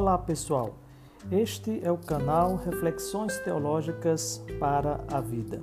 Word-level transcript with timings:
Olá 0.00 0.16
pessoal, 0.16 0.76
este 1.30 1.78
é 1.84 1.92
o 1.92 1.98
canal 1.98 2.56
Reflexões 2.56 3.38
Teológicas 3.40 4.42
para 4.58 5.04
a 5.06 5.20
Vida. 5.20 5.62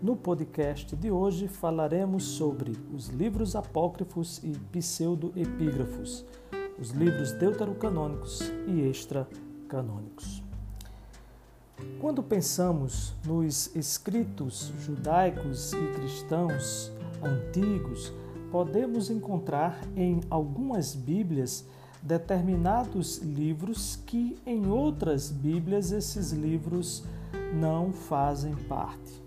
No 0.00 0.14
podcast 0.14 0.94
de 0.94 1.10
hoje 1.10 1.48
falaremos 1.48 2.22
sobre 2.22 2.78
os 2.94 3.08
livros 3.08 3.56
apócrifos 3.56 4.40
e 4.44 4.52
pseudoepígrafos, 4.70 6.24
os 6.78 6.90
livros 6.90 7.32
deuterocanônicos 7.32 8.42
e 8.68 8.82
extracanônicos. 8.82 10.40
Quando 12.00 12.22
pensamos 12.22 13.12
nos 13.26 13.74
escritos 13.74 14.72
judaicos 14.78 15.72
e 15.72 15.92
cristãos 15.94 16.92
antigos, 17.20 18.12
podemos 18.52 19.10
encontrar 19.10 19.80
em 19.96 20.20
algumas 20.30 20.94
Bíblias 20.94 21.66
determinados 22.04 23.16
livros 23.18 23.96
que 24.04 24.36
em 24.46 24.66
outras 24.66 25.30
Bíblias 25.30 25.90
esses 25.90 26.32
livros 26.32 27.02
não 27.54 27.94
fazem 27.94 28.54
parte. 28.54 29.24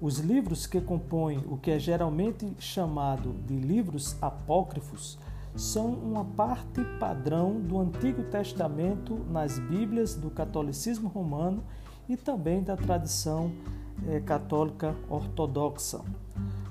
Os 0.00 0.18
livros 0.18 0.66
que 0.66 0.80
compõem 0.80 1.38
o 1.48 1.56
que 1.56 1.70
é 1.70 1.78
geralmente 1.78 2.52
chamado 2.58 3.32
de 3.46 3.54
livros 3.54 4.16
apócrifos 4.20 5.16
são 5.54 5.86
uma 5.90 6.24
parte 6.24 6.84
padrão 6.98 7.60
do 7.60 7.78
Antigo 7.78 8.24
Testamento 8.24 9.24
nas 9.30 9.58
Bíblias 9.58 10.14
do 10.14 10.28
catolicismo 10.28 11.08
romano 11.08 11.62
e 12.08 12.16
também 12.16 12.62
da 12.62 12.76
tradição 12.76 13.52
eh, 14.08 14.20
católica 14.20 14.94
ortodoxa. 15.08 16.00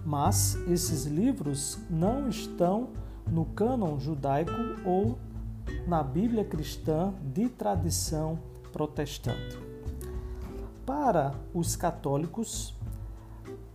Mas 0.05 0.55
esses 0.67 1.05
livros 1.05 1.79
não 1.89 2.29
estão 2.29 2.89
no 3.29 3.45
cânon 3.45 3.99
judaico 3.99 4.51
ou 4.85 5.17
na 5.87 6.03
Bíblia 6.03 6.43
cristã 6.43 7.13
de 7.33 7.49
tradição 7.49 8.39
protestante. 8.71 9.57
Para 10.85 11.33
os 11.53 11.75
católicos, 11.75 12.75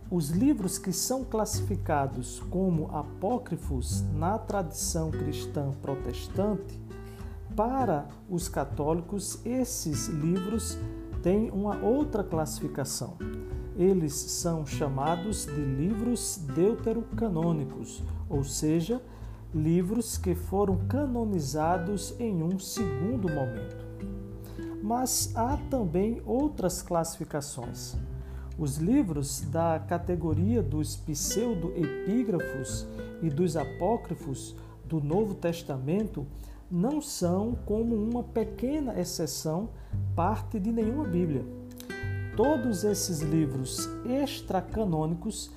os 0.09 0.29
livros 0.29 0.77
que 0.77 0.91
são 0.91 1.23
classificados 1.23 2.41
como 2.49 2.89
apócrifos 2.95 4.01
na 4.13 4.37
tradição 4.37 5.09
cristã 5.09 5.71
protestante, 5.81 6.79
para 7.55 8.07
os 8.29 8.47
católicos, 8.47 9.39
esses 9.45 10.07
livros 10.07 10.77
têm 11.21 11.49
uma 11.51 11.77
outra 11.77 12.23
classificação. 12.23 13.17
Eles 13.77 14.13
são 14.13 14.65
chamados 14.65 15.45
de 15.45 15.61
livros 15.61 16.39
deuterocanônicos, 16.55 18.03
ou 18.29 18.43
seja, 18.43 19.01
livros 19.53 20.17
que 20.17 20.33
foram 20.33 20.77
canonizados 20.87 22.15
em 22.19 22.41
um 22.41 22.57
segundo 22.57 23.29
momento. 23.29 23.85
Mas 24.81 25.31
há 25.35 25.57
também 25.69 26.21
outras 26.25 26.81
classificações. 26.81 27.95
Os 28.57 28.77
livros 28.77 29.41
da 29.41 29.79
categoria 29.79 30.61
dos 30.61 30.95
pseudoepígrafos 30.95 32.87
e 33.21 33.29
dos 33.29 33.57
apócrifos 33.57 34.55
do 34.85 35.01
Novo 35.01 35.35
Testamento 35.35 36.25
não 36.69 37.01
são, 37.01 37.55
como 37.65 37.95
uma 37.95 38.23
pequena 38.23 38.99
exceção, 38.99 39.69
parte 40.15 40.59
de 40.59 40.71
nenhuma 40.71 41.03
Bíblia. 41.03 41.45
Todos 42.35 42.85
esses 42.85 43.19
livros 43.19 43.89
extracanônicos 44.05 45.51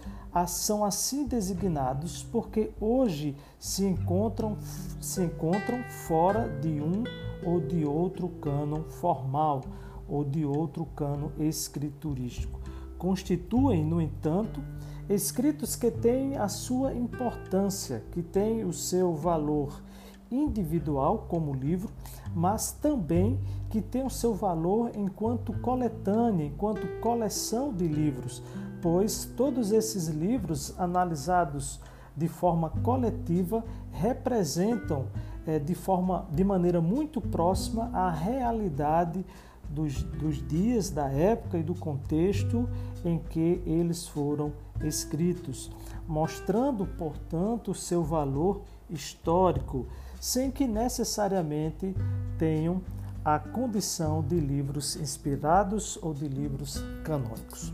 são 0.46 0.84
assim 0.84 1.26
designados 1.26 2.24
porque 2.24 2.72
hoje 2.80 3.36
se 3.58 3.84
encontram, 3.84 4.58
se 5.00 5.22
encontram 5.22 5.82
fora 6.06 6.48
de 6.60 6.80
um 6.80 7.04
ou 7.44 7.60
de 7.60 7.84
outro 7.84 8.28
cânon 8.28 8.82
formal 8.84 9.62
ou 10.08 10.24
de 10.24 10.44
outro 10.44 10.84
cânon 10.86 11.30
escriturístico. 11.38 12.60
Constituem, 12.98 13.84
no 13.84 14.00
entanto, 14.00 14.60
escritos 15.08 15.76
que 15.76 15.90
têm 15.90 16.36
a 16.36 16.48
sua 16.48 16.94
importância, 16.94 18.02
que 18.10 18.22
têm 18.22 18.64
o 18.64 18.72
seu 18.72 19.14
valor 19.14 19.82
individual 20.30 21.26
como 21.28 21.54
livro, 21.54 21.90
mas 22.34 22.72
também 22.72 23.38
que 23.70 23.80
tem 23.80 24.04
o 24.04 24.10
seu 24.10 24.34
valor 24.34 24.90
enquanto 24.94 25.52
coletânea, 25.60 26.46
enquanto 26.46 27.00
coleção 27.00 27.72
de 27.72 27.86
livros, 27.86 28.42
pois 28.84 29.24
todos 29.24 29.72
esses 29.72 30.08
livros 30.08 30.78
analisados 30.78 31.80
de 32.14 32.28
forma 32.28 32.68
coletiva 32.68 33.64
representam 33.90 35.06
é, 35.46 35.58
de, 35.58 35.74
forma, 35.74 36.26
de 36.30 36.44
maneira 36.44 36.82
muito 36.82 37.18
próxima 37.18 37.88
a 37.94 38.10
realidade 38.10 39.24
dos, 39.70 40.02
dos 40.02 40.46
dias, 40.46 40.90
da 40.90 41.08
época 41.08 41.56
e 41.56 41.62
do 41.62 41.74
contexto 41.74 42.68
em 43.02 43.18
que 43.18 43.62
eles 43.64 44.06
foram 44.06 44.52
escritos, 44.82 45.70
mostrando, 46.06 46.84
portanto, 46.84 47.72
seu 47.72 48.04
valor 48.04 48.60
histórico, 48.90 49.86
sem 50.20 50.50
que 50.50 50.66
necessariamente 50.66 51.96
tenham 52.36 52.82
a 53.24 53.38
condição 53.38 54.20
de 54.22 54.38
livros 54.38 54.94
inspirados 54.94 55.98
ou 56.02 56.12
de 56.12 56.28
livros 56.28 56.84
canônicos. 57.02 57.72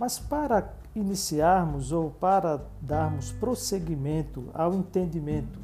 Mas 0.00 0.18
para 0.18 0.72
iniciarmos 0.96 1.92
ou 1.92 2.10
para 2.10 2.64
darmos 2.80 3.32
prosseguimento 3.32 4.48
ao 4.54 4.72
entendimento 4.72 5.58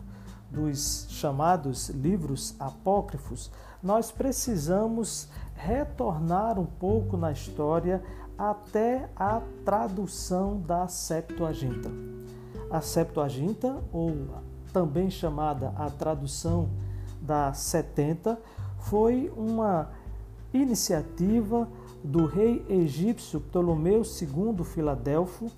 dos 0.51 1.07
chamados 1.09 1.89
livros 1.89 2.55
apócrifos, 2.61 3.51
nós 3.83 4.11
precisamos 4.13 5.31
retornar 5.55 6.59
um 6.59 6.67
pouco 6.67 7.17
na 7.17 7.33
história 7.33 8.05
até 8.37 9.09
a 9.17 9.41
tradução 9.65 10.61
da 10.61 10.87
Septuaginta. 10.87 11.91
A 12.71 12.83
Septuaginta, 12.83 13.83
ou 13.91 14.29
também 14.71 15.09
chamada 15.09 15.73
a 15.79 15.89
tradução 15.89 16.69
da 17.23 17.55
70, 17.55 18.39
foi 18.81 19.33
uma 19.35 19.89
iniciativa 20.53 21.67
do 22.07 22.25
rei 22.25 22.65
egípcio 22.69 23.41
Ptolomeu 23.41 24.03
II 24.03 24.65
Filadelfo, 24.65 25.51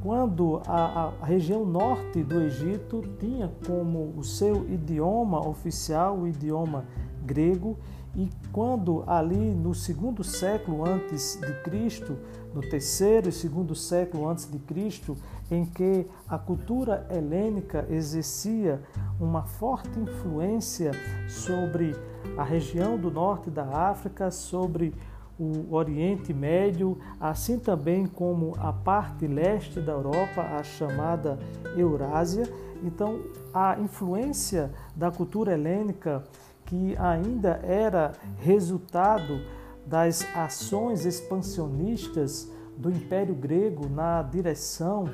quando 0.00 0.62
a, 0.66 1.12
a, 1.20 1.26
região 1.26 1.66
norte 1.66 2.22
do 2.22 2.40
Egito 2.40 3.02
tinha 3.18 3.52
como 3.66 4.14
o 4.16 4.22
seu 4.22 4.64
idioma 4.70 5.46
oficial 5.46 6.18
o 6.18 6.28
idioma 6.28 6.84
grego 7.24 7.76
e 8.16 8.30
quando 8.52 9.02
ali 9.06 9.52
no 9.52 9.74
segundo 9.74 10.22
século 10.22 10.86
antes 10.86 11.36
de 11.40 11.52
Cristo, 11.62 12.16
no 12.54 12.60
terceiro 12.60 13.28
e 13.28 13.32
segundo 13.32 13.74
século 13.74 14.28
antes 14.28 14.48
de 14.48 14.58
Cristo, 14.60 15.16
em 15.50 15.64
que 15.64 16.06
a 16.28 16.38
cultura 16.38 17.06
helênica 17.10 17.84
exercia 17.90 18.80
uma 19.18 19.42
forte 19.42 19.98
influência 19.98 20.92
sobre 21.28 21.96
a 22.36 22.44
região 22.44 22.96
do 22.96 23.10
norte 23.10 23.50
da 23.50 23.64
África, 23.64 24.30
sobre 24.30 24.94
o 25.38 25.74
Oriente 25.74 26.32
Médio, 26.32 26.98
assim 27.20 27.58
também 27.58 28.06
como 28.06 28.54
a 28.58 28.72
parte 28.72 29.26
leste 29.26 29.80
da 29.80 29.92
Europa, 29.92 30.40
a 30.40 30.62
chamada 30.62 31.38
Eurásia. 31.76 32.48
Então, 32.82 33.20
a 33.52 33.78
influência 33.80 34.70
da 34.94 35.10
cultura 35.10 35.54
helênica, 35.54 36.22
que 36.66 36.96
ainda 36.98 37.60
era 37.62 38.12
resultado 38.38 39.40
das 39.86 40.26
ações 40.34 41.04
expansionistas 41.04 42.50
do 42.76 42.90
Império 42.90 43.34
Grego 43.34 43.88
na 43.88 44.22
direção 44.22 45.08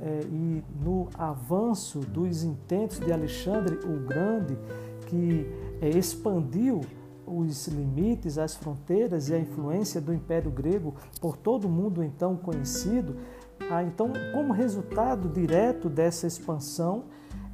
eh, 0.00 0.20
e 0.30 0.62
no 0.82 1.08
avanço 1.16 2.00
dos 2.00 2.42
intentos 2.42 2.98
de 3.00 3.12
Alexandre 3.12 3.76
o 3.84 4.06
Grande, 4.06 4.58
que 5.06 5.46
eh, 5.80 5.90
expandiu 5.90 6.80
os 7.26 7.68
limites, 7.68 8.38
as 8.38 8.54
fronteiras 8.54 9.28
e 9.28 9.34
a 9.34 9.38
influência 9.38 10.00
do 10.00 10.12
Império 10.12 10.50
Grego 10.50 10.94
por 11.20 11.36
todo 11.36 11.66
o 11.66 11.70
mundo 11.70 12.02
então 12.02 12.36
conhecido. 12.36 13.16
Ah, 13.70 13.82
então, 13.82 14.12
como 14.32 14.52
resultado 14.52 15.28
direto 15.28 15.88
dessa 15.88 16.26
expansão, 16.26 17.04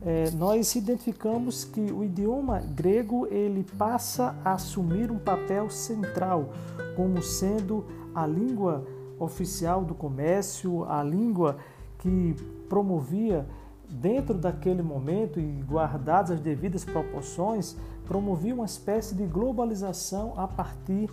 eh, 0.01 0.31
nós 0.33 0.75
identificamos 0.75 1.65
que 1.65 1.81
o 1.93 2.05
idioma 2.05 2.61
grego 2.61 3.27
ele 3.31 3.65
passa 3.77 4.37
a 4.45 4.53
assumir 4.53 5.11
um 5.11 5.19
papel 5.19 5.69
central 5.69 6.51
como 6.97 7.23
sendo 7.23 7.85
a 8.15 8.27
língua 8.27 8.87
oficial 9.19 9.85
do 9.85 9.95
comércio, 9.95 10.85
a 10.85 11.03
língua 11.03 11.59
que 11.99 12.35
promovia 12.69 13.47
dentro 13.89 14.35
daquele 14.35 14.83
momento 14.83 15.41
e 15.41 15.63
guardadas 15.63 16.33
as 16.33 16.41
devidas 16.41 16.85
proporções, 16.85 17.77
promovia 18.09 18.55
uma 18.55 18.65
espécie 18.65 19.15
de 19.15 19.25
globalização 19.27 20.33
a 20.37 20.49
partir 20.49 21.11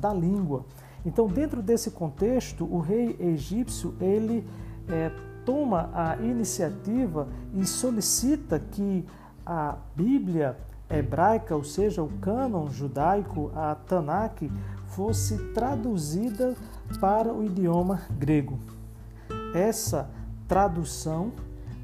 da 0.00 0.12
língua. 0.12 0.64
Então, 1.04 1.26
dentro 1.26 1.62
desse 1.62 1.90
contexto, 1.90 2.64
o 2.64 2.80
rei 2.80 3.14
egípcio 3.20 3.94
ele 4.00 4.44
é, 4.88 5.12
toma 5.44 5.90
a 5.92 6.16
iniciativa 6.16 7.28
e 7.54 7.64
solicita 7.64 8.58
que 8.58 9.04
a 9.44 9.76
Bíblia 9.94 10.56
hebraica, 10.90 11.54
ou 11.54 11.62
seja, 11.62 12.02
o 12.02 12.08
cânon 12.20 12.68
judaico, 12.70 13.52
a 13.54 13.74
Tanakh, 13.74 14.50
fosse 14.86 15.36
traduzida 15.52 16.56
para 16.98 17.32
o 17.32 17.44
idioma 17.44 18.00
grego. 18.18 18.58
Essa 19.54 20.10
tradução 20.46 21.32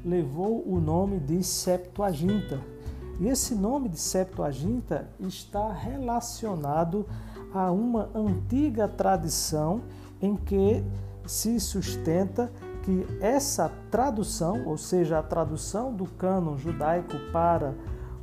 levou 0.03 0.63
o 0.67 0.79
nome 0.79 1.19
de 1.19 1.43
Septuaginta. 1.43 2.74
E 3.19 3.27
esse 3.27 3.55
nome 3.55 3.87
de 3.89 3.97
Septuaginta 3.97 5.07
está 5.19 5.71
relacionado 5.71 7.05
a 7.53 7.71
uma 7.71 8.09
antiga 8.13 8.87
tradição 8.87 9.81
em 10.21 10.35
que 10.35 10.83
se 11.25 11.59
sustenta 11.59 12.51
que 12.83 13.05
essa 13.19 13.71
tradução, 13.89 14.65
ou 14.65 14.77
seja, 14.77 15.19
a 15.19 15.23
tradução 15.23 15.93
do 15.93 16.05
cânon 16.05 16.57
judaico 16.57 17.17
para 17.31 17.73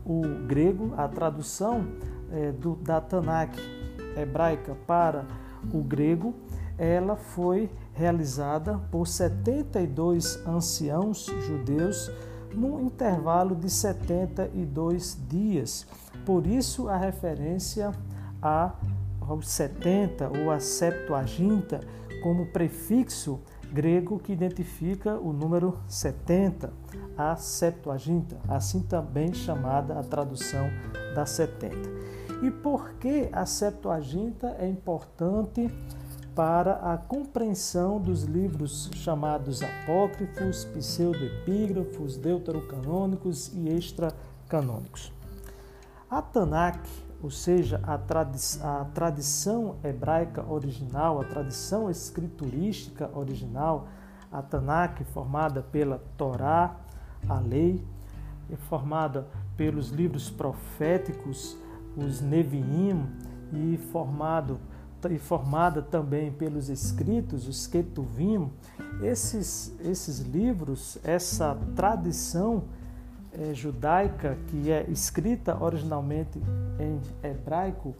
o 0.05 0.21
grego, 0.47 0.93
a 0.97 1.09
tradução 1.09 1.87
é, 2.31 2.53
do, 2.53 2.77
da 2.77 3.01
Tanakh 3.01 3.57
hebraica 4.17 4.77
para 4.87 5.25
o 5.73 5.83
grego, 5.83 6.35
ela 6.79 7.17
foi 7.17 7.71
realizada 7.93 8.79
por 8.91 9.07
72 9.07 10.47
anciãos 10.47 11.27
judeus 11.47 12.11
num 12.55 12.81
intervalo 12.87 13.55
de 13.55 13.71
72 13.71 15.19
dias. 15.29 15.87
Por 16.25 16.47
isso 16.47 16.89
a 16.89 16.97
referência 16.97 17.93
a, 18.41 18.75
aos 19.21 19.49
70 19.49 20.31
ou 20.39 20.51
a 20.51 20.61
Septuaginta 20.61 21.81
como 22.23 22.47
prefixo 22.47 23.41
grego 23.73 24.19
que 24.19 24.33
identifica 24.33 25.19
o 25.19 25.33
número 25.33 25.79
70, 25.89 26.71
a 27.17 27.35
Septuaginta, 27.37 28.39
assim 28.47 28.81
também 28.81 29.33
chamada 29.33 29.99
a 29.99 30.03
tradução 30.03 30.69
da 31.15 31.25
70. 31.25 31.77
E 32.43 32.51
por 32.51 32.95
que 32.95 33.29
a 33.33 33.47
Septuaginta 33.47 34.57
é 34.59 34.69
importante 34.69 35.71
para 36.35 36.93
a 36.93 36.97
compreensão 36.97 38.01
dos 38.01 38.23
livros 38.23 38.91
chamados 38.95 39.63
apócrifos, 39.63 40.65
pseudoepígrafos, 40.65 42.17
deuterocanônicos 42.17 43.53
e 43.55 43.69
extracanônicos? 43.69 45.13
A 46.11 46.23
Tanakh, 46.23 46.87
ou 47.23 47.31
seja, 47.31 47.81
a, 47.85 47.97
tradi 47.99 48.39
a 48.63 48.85
tradição 48.95 49.77
hebraica 49.85 50.45
original, 50.51 51.21
a 51.21 51.25
tradição 51.25 51.91
escriturística 51.91 53.11
original, 53.15 53.89
a 54.31 54.43
Tanakh, 54.43 55.05
formada 55.13 55.63
pela 55.63 56.03
Torá, 56.17 56.77
a 57.29 57.39
lei, 57.39 57.85
formada 58.69 59.27
pelos 59.57 59.91
livros 59.91 60.31
proféticos, 60.31 61.57
os 61.97 62.21
Neviim, 62.21 63.07
e, 63.53 63.77
formado, 63.93 64.59
e 65.11 65.19
formada 65.19 65.83
também 65.83 66.31
pelos 66.31 66.69
escritos, 66.69 67.49
os 67.49 67.67
Ketuvim, 67.67 68.51
esses, 69.03 69.75
esses 69.81 70.21
livros, 70.21 70.99
essa 71.03 71.57
tradição 71.75 72.65
é, 73.33 73.55
judaica, 73.55 74.37
que 74.49 74.71
é 74.71 74.85
escrita 74.91 75.57
originalmente 75.63 76.39
em 76.79 77.01
hebraico, 77.27 77.95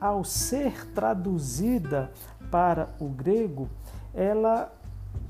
ao 0.00 0.22
ser 0.24 0.86
traduzida 0.88 2.12
para 2.50 2.90
o 3.00 3.08
grego, 3.08 3.68
ela 4.12 4.72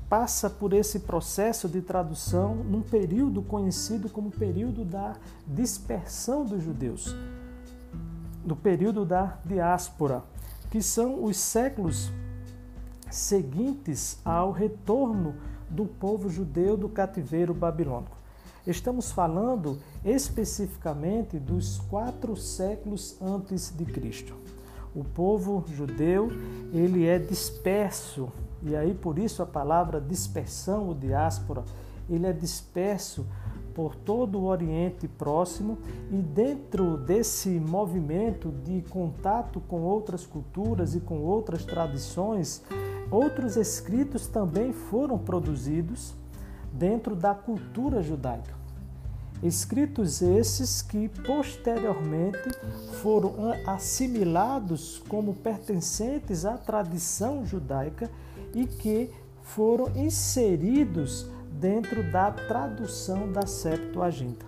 passa 0.09 0.49
por 0.49 0.73
esse 0.73 0.99
processo 0.99 1.67
de 1.67 1.81
tradução 1.81 2.55
num 2.55 2.81
período 2.81 3.41
conhecido 3.41 4.09
como 4.09 4.29
período 4.29 4.85
da 4.85 5.15
dispersão 5.47 6.45
dos 6.45 6.63
judeus, 6.63 7.15
no 8.45 8.55
período 8.55 9.05
da 9.05 9.37
diáspora, 9.43 10.23
que 10.75 10.81
são 10.81 11.23
os 11.23 11.37
séculos 11.37 12.11
seguintes 13.09 14.19
ao 14.25 14.51
retorno 14.51 15.33
do 15.69 15.85
povo 15.85 16.29
judeu 16.29 16.75
do 16.75 16.89
cativeiro 16.89 17.53
babilônico. 17.53 18.17
Estamos 18.67 19.09
falando 19.09 19.79
especificamente 20.03 21.39
dos 21.39 21.77
quatro 21.89 22.35
séculos 22.35 23.15
antes 23.21 23.73
de 23.73 23.85
Cristo. 23.85 24.35
O 24.93 25.01
povo 25.01 25.63
judeu 25.69 26.27
ele 26.73 27.05
é 27.07 27.19
disperso 27.19 28.27
e 28.61 28.75
aí 28.75 28.93
por 28.93 29.17
isso 29.17 29.41
a 29.41 29.45
palavra 29.45 30.01
dispersão 30.01 30.89
ou 30.89 30.93
diáspora 30.93 31.63
ele 32.09 32.27
é 32.27 32.33
disperso 32.33 33.25
por 33.75 33.93
todo 33.93 34.39
o 34.39 34.45
Oriente 34.45 35.05
Próximo 35.05 35.77
e 36.09 36.15
dentro 36.15 36.95
desse 36.95 37.49
movimento 37.49 38.49
de 38.63 38.81
contato 38.89 39.59
com 39.67 39.81
outras 39.81 40.25
culturas 40.25 40.95
e 40.95 41.01
com 41.01 41.19
outras 41.19 41.65
tradições, 41.65 42.63
outros 43.11 43.57
escritos 43.57 44.27
também 44.27 44.71
foram 44.71 45.17
produzidos 45.17 46.15
dentro 46.71 47.15
da 47.15 47.35
cultura 47.35 48.01
judaica. 48.01 48.55
Escritos 49.43 50.21
esses 50.21 50.81
que 50.81 51.09
posteriormente 51.09 52.49
foram 53.01 53.33
assimilados 53.67 55.03
como 55.09 55.33
pertencentes 55.33 56.45
à 56.45 56.57
tradição 56.57 57.45
judaica 57.45 58.09
e 58.53 58.65
que 58.65 59.11
foram 59.43 59.91
inseridos 59.95 61.29
dentro 61.59 62.03
da 62.11 62.31
tradução 62.31 63.31
da 63.31 63.45
Septuaginta. 63.45 64.45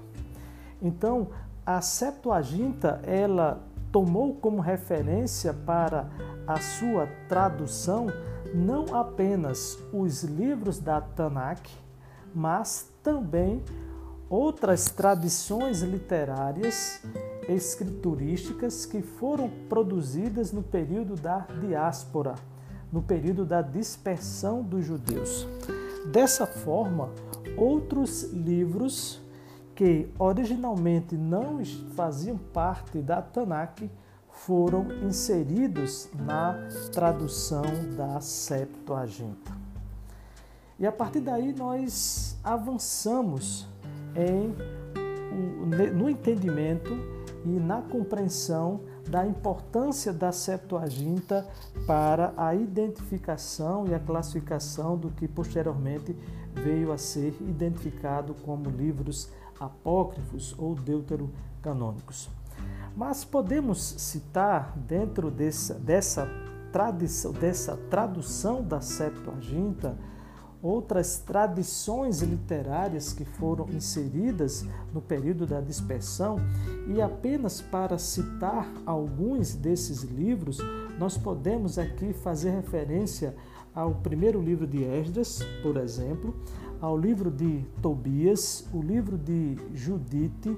Então, 0.82 1.28
a 1.66 1.82
Septuaginta, 1.82 3.02
ela 3.04 3.64
tomou 3.92 4.36
como 4.36 4.62
referência 4.62 5.54
para 5.54 6.08
a 6.46 6.60
sua 6.60 7.08
tradução 7.28 8.08
não 8.54 8.96
apenas 8.96 9.78
os 9.92 10.24
livros 10.24 10.80
da 10.80 11.02
Tanakh, 11.02 11.68
mas 12.34 12.90
também 13.04 13.64
outras 14.30 14.86
tradições 14.86 15.82
literárias 15.82 17.02
escriturísticas 17.48 18.86
que 18.86 19.02
foram 19.02 19.50
produzidas 19.70 20.52
no 20.52 20.62
período 20.62 21.16
da 21.16 21.40
diáspora, 21.62 22.36
no 22.92 23.02
período 23.02 23.46
da 23.46 23.62
dispersão 23.62 24.62
dos 24.62 24.86
judeus. 24.86 25.48
Dessa 26.12 26.48
forma, 26.48 27.10
outros 27.58 28.24
livros 28.32 29.22
que 29.76 30.10
originalmente 30.18 31.16
não 31.16 31.64
faziam 31.96 32.38
parte 32.38 33.00
da 33.00 33.22
Tanakh 33.22 33.90
foram 34.30 34.88
inseridos 35.04 36.10
na 36.16 36.56
tradução 36.92 37.64
da 37.96 38.22
Septuaginta. 38.22 39.52
E 40.80 40.86
a 40.86 40.92
partir 40.92 41.20
daí 41.20 41.54
nós 41.54 42.38
avançamos 42.44 43.68
em, 44.16 44.56
no 45.94 46.10
entendimento 46.10 46.94
e 47.44 47.50
na 47.50 47.82
compreensão 47.82 48.80
da 49.10 49.26
importância 49.26 50.14
da 50.14 50.32
Septuaginta 50.32 51.48
para 51.86 52.34
a 52.38 52.54
identificação 52.54 53.88
e 53.88 53.94
a 53.94 54.00
classificação 54.00 54.98
do 54.98 55.10
que 55.10 55.28
posteriormente 55.28 56.16
veio 56.54 56.92
a 56.92 56.98
ser 56.98 57.36
identificado 57.42 58.34
como 58.34 58.70
livros 58.70 59.30
apócrifos 59.60 60.56
ou 60.58 60.76
deuterocanônicos. 60.76 62.30
Mas 62.96 63.24
podemos 63.24 63.80
citar 63.80 64.74
dentro 64.76 65.30
dessa, 65.30 65.76
dessa, 65.76 66.28
tradição, 66.72 67.32
dessa 67.32 67.78
tradução 67.90 68.64
da 68.64 68.82
Septuaginta 68.82 69.98
outras 70.62 71.20
tradições 71.20 72.22
literárias 72.22 73.14
que 73.14 73.24
foram 73.24 73.68
inseridas 73.70 74.66
no 74.94 75.02
período 75.02 75.46
da 75.46 75.62
dispersão, 75.62 76.40
e 76.88 77.02
apenas 77.02 77.62
para 77.62 77.98
citar 77.98 78.68
alguns 78.86 79.54
desses 79.54 80.02
livros, 80.04 80.58
nós 80.98 81.18
podemos 81.18 81.78
aqui 81.78 82.14
fazer 82.14 82.52
referência 82.52 83.36
ao 83.74 83.94
primeiro 83.94 84.42
livro 84.42 84.66
de 84.66 84.84
Esdras, 84.84 85.40
por 85.62 85.78
exemplo, 85.78 86.34
ao 86.82 86.98
livro 86.98 87.30
de 87.30 87.64
Tobias, 87.82 88.66
o 88.74 88.82
livro 88.82 89.18
de 89.18 89.56
Judite, 89.74 90.58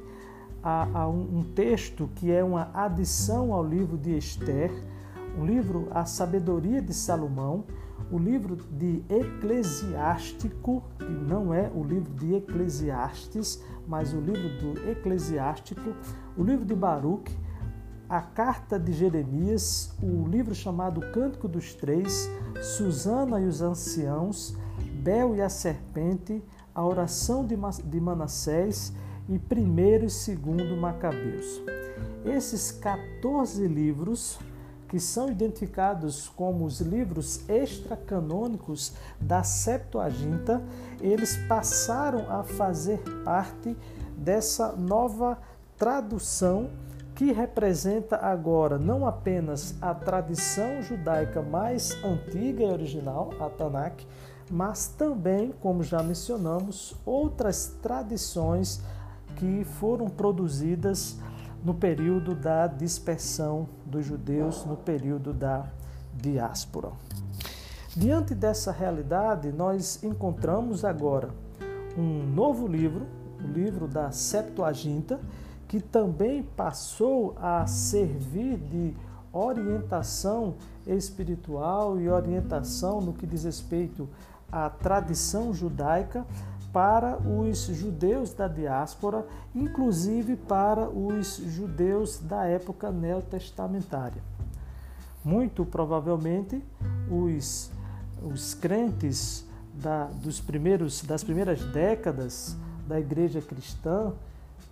a, 0.63 1.01
a 1.01 1.07
um, 1.07 1.39
um 1.39 1.43
texto 1.53 2.09
que 2.15 2.31
é 2.31 2.43
uma 2.43 2.69
adição 2.73 3.53
ao 3.53 3.65
livro 3.65 3.97
de 3.97 4.17
Esther, 4.17 4.71
um 5.37 5.45
livro 5.45 5.87
A 5.91 6.05
Sabedoria 6.05 6.81
de 6.81 6.93
Salomão, 6.93 7.63
o 8.11 8.17
livro 8.17 8.55
de 8.55 9.03
Eclesiástico, 9.09 10.83
que 10.97 11.05
não 11.05 11.53
é 11.53 11.69
o 11.73 11.83
livro 11.83 12.11
de 12.13 12.35
Eclesiastes, 12.35 13.63
mas 13.87 14.13
o 14.13 14.19
livro 14.19 14.49
do 14.59 14.89
Eclesiástico, 14.89 15.93
o 16.37 16.43
livro 16.43 16.65
de 16.65 16.75
Baruch, 16.75 17.31
a 18.07 18.21
carta 18.21 18.79
de 18.79 18.91
Jeremias, 18.91 19.95
o 20.01 20.27
livro 20.27 20.55
chamado 20.55 21.01
Cântico 21.11 21.47
dos 21.47 21.75
Três, 21.75 22.29
Susana 22.61 23.39
e 23.39 23.45
os 23.45 23.61
Anciãos, 23.61 24.57
Bel 25.03 25.35
e 25.35 25.41
a 25.41 25.49
Serpente, 25.49 26.43
a 26.73 26.83
oração 26.83 27.45
de 27.45 27.99
Manassés 27.99 28.91
e 29.27 29.37
primeiro 29.37 30.05
e 30.05 30.09
segundo 30.09 30.75
Macabeus. 30.75 31.61
esses 32.25 32.71
14 32.71 33.67
livros 33.67 34.39
que 34.89 34.99
são 34.99 35.29
identificados 35.29 36.27
como 36.27 36.65
os 36.65 36.81
livros 36.81 37.47
extracanônicos 37.47 38.93
da 39.21 39.43
Septuaginta, 39.43 40.61
eles 40.99 41.37
passaram 41.47 42.25
a 42.29 42.43
fazer 42.43 42.99
parte 43.23 43.77
dessa 44.17 44.73
nova 44.73 45.37
tradução 45.77 46.71
que 47.13 47.31
representa 47.31 48.17
agora 48.17 48.79
não 48.79 49.05
apenas 49.05 49.75
a 49.81 49.93
tradição 49.93 50.81
judaica 50.81 51.41
mais 51.41 51.91
antiga 52.03 52.63
e 52.63 52.71
original, 52.71 53.31
a 53.39 53.49
Tanakh, 53.49 54.03
mas 54.49 54.87
também, 54.87 55.53
como 55.61 55.83
já 55.83 56.01
mencionamos, 56.01 56.95
outras 57.05 57.75
tradições 57.81 58.81
que 59.35 59.63
foram 59.63 60.07
produzidas 60.07 61.17
no 61.63 61.73
período 61.73 62.33
da 62.33 62.67
dispersão 62.67 63.67
dos 63.85 64.05
judeus, 64.05 64.65
no 64.65 64.77
período 64.77 65.33
da 65.33 65.65
diáspora. 66.13 66.91
Diante 67.95 68.33
dessa 68.33 68.71
realidade, 68.71 69.51
nós 69.51 70.03
encontramos 70.03 70.85
agora 70.85 71.29
um 71.97 72.23
novo 72.23 72.67
livro, 72.67 73.05
o 73.43 73.47
livro 73.47 73.87
da 73.87 74.11
Septuaginta, 74.11 75.19
que 75.67 75.79
também 75.79 76.43
passou 76.43 77.35
a 77.39 77.65
servir 77.67 78.57
de 78.57 78.95
orientação 79.31 80.55
espiritual 80.87 81.99
e 81.99 82.09
orientação 82.09 83.01
no 83.01 83.13
que 83.13 83.27
diz 83.27 83.43
respeito 83.43 84.09
à 84.51 84.69
tradição 84.69 85.53
judaica 85.53 86.25
para 86.71 87.17
os 87.17 87.65
judeus 87.67 88.33
da 88.33 88.47
diáspora, 88.47 89.25
inclusive 89.55 90.35
para 90.35 90.87
os 90.89 91.37
judeus 91.37 92.19
da 92.19 92.45
época 92.45 92.91
neotestamentária. 92.91 94.21
Muito 95.23 95.65
provavelmente, 95.65 96.63
os, 97.09 97.71
os 98.21 98.53
crentes 98.53 99.45
da, 99.73 100.05
dos 100.05 100.39
primeiros, 100.39 101.01
das 101.01 101.23
primeiras 101.23 101.61
décadas 101.65 102.55
da 102.87 102.99
igreja 102.99 103.41
cristã 103.41 104.13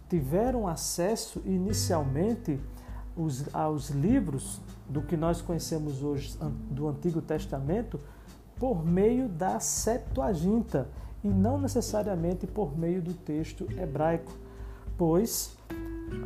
tiveram 0.10 0.68
acesso 0.68 1.42
inicialmente 1.46 2.60
os, 3.16 3.54
aos 3.54 3.90
livros 3.90 4.62
do 4.88 5.02
que 5.02 5.18
nós 5.18 5.42
conhecemos 5.42 6.02
hoje 6.02 6.38
do 6.70 6.88
Antigo 6.88 7.22
Testamento 7.22 8.00
por 8.58 8.86
meio 8.86 9.28
da 9.28 9.60
Septuaginta 9.60 10.88
e 11.24 11.28
não 11.28 11.60
necessariamente 11.60 12.46
por 12.46 12.78
meio 12.78 13.02
do 13.02 13.14
texto 13.14 13.68
hebraico, 13.78 14.32
pois 14.98 15.58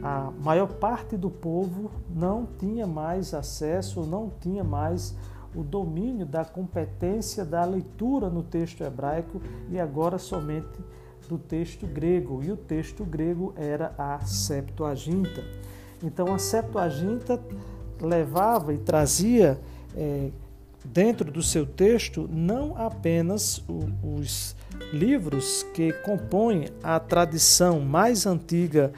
a 0.04 0.32
maior 0.44 0.74
parte 0.74 1.18
do 1.18 1.30
povo 1.30 1.92
não 2.14 2.48
tinha 2.60 2.86
mais 2.86 3.34
acesso, 3.34 4.02
não 4.02 4.32
tinha 4.40 4.64
mais 4.64 5.16
o 5.56 5.64
domínio 5.64 6.26
da 6.26 6.46
competência 6.46 7.44
da 7.44 7.64
leitura 7.66 8.30
no 8.30 8.44
texto 8.44 8.82
hebraico 8.84 9.42
e 9.70 9.80
agora 9.80 10.18
somente 10.18 10.80
do 11.28 11.38
texto 11.38 11.86
grego. 11.86 12.44
E 12.44 12.52
o 12.52 12.58
texto 12.58 13.04
grego 13.04 13.54
era 13.56 13.94
a 13.98 14.20
Septuaginta. 14.20 15.44
Então 16.04 16.34
a 16.34 16.38
Septuaginta 16.38 17.42
levava 18.00 18.74
e 18.74 18.78
trazia 18.78 19.60
é, 19.96 20.32
dentro 20.86 21.32
do 21.32 21.44
seu 21.44 21.66
texto 21.66 22.28
não 22.32 22.76
apenas 22.78 23.64
os 24.04 24.56
livros 24.94 25.64
que 25.74 25.94
compõem 25.94 26.68
a 26.84 27.00
tradição 27.00 27.80
mais 27.80 28.26
antiga 28.26 28.92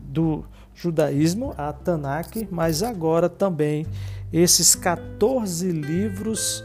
do 0.00 0.44
judaísmo, 0.74 1.54
a 1.56 1.72
Tanakh, 1.72 2.48
mas 2.50 2.82
agora 2.82 3.28
também 3.28 3.86
esses 4.32 4.74
14 4.74 5.70
livros 5.70 6.64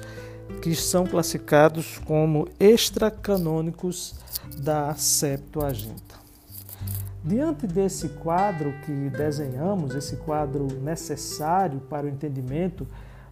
que 0.62 0.76
são 0.76 1.06
classificados 1.06 2.00
como 2.00 2.48
extracanônicos 2.60 4.16
da 4.58 4.94
Septuaginta. 4.96 6.18
Diante 7.24 7.68
desse 7.68 8.10
quadro 8.10 8.74
que 8.86 9.10
desenhamos, 9.10 9.94
esse 9.94 10.16
quadro 10.18 10.68
necessário 10.82 11.80
para 11.82 12.06
o 12.06 12.10
entendimento 12.10 12.88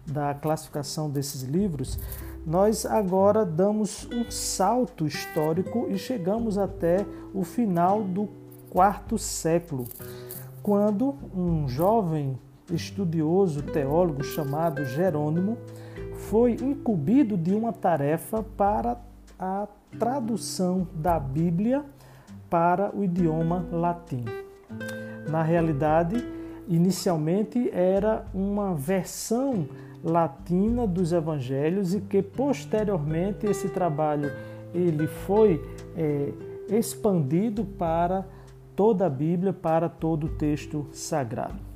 da 0.06 0.34
classificação 0.34 1.10
desses 1.10 1.42
livros, 1.42 1.98
nós 2.48 2.86
agora 2.86 3.44
damos 3.44 4.08
um 4.10 4.30
salto 4.30 5.06
histórico 5.06 5.86
e 5.90 5.98
chegamos 5.98 6.56
até 6.56 7.04
o 7.34 7.44
final 7.44 8.02
do 8.02 8.26
quarto 8.70 9.18
século, 9.18 9.84
quando 10.62 11.14
um 11.36 11.68
jovem 11.68 12.38
estudioso 12.72 13.60
teólogo 13.62 14.24
chamado 14.24 14.82
Jerônimo 14.86 15.58
foi 16.14 16.52
incumbido 16.52 17.36
de 17.36 17.52
uma 17.52 17.70
tarefa 17.70 18.42
para 18.42 18.96
a 19.38 19.68
tradução 19.98 20.88
da 20.94 21.20
Bíblia 21.20 21.84
para 22.48 22.96
o 22.96 23.04
idioma 23.04 23.66
latim. 23.70 24.24
Na 25.28 25.42
realidade, 25.42 26.16
inicialmente 26.66 27.68
era 27.74 28.24
uma 28.32 28.74
versão 28.74 29.68
latina 30.02 30.86
dos 30.86 31.12
evangelhos 31.12 31.94
e 31.94 32.00
que 32.00 32.22
posteriormente 32.22 33.46
esse 33.46 33.68
trabalho 33.68 34.30
ele 34.74 35.06
foi 35.06 35.62
é, 35.96 36.32
expandido 36.70 37.64
para 37.64 38.26
toda 38.76 39.06
a 39.06 39.10
Bíblia, 39.10 39.52
para 39.52 39.88
todo 39.88 40.26
o 40.26 40.30
texto 40.30 40.86
sagrado. 40.92 41.68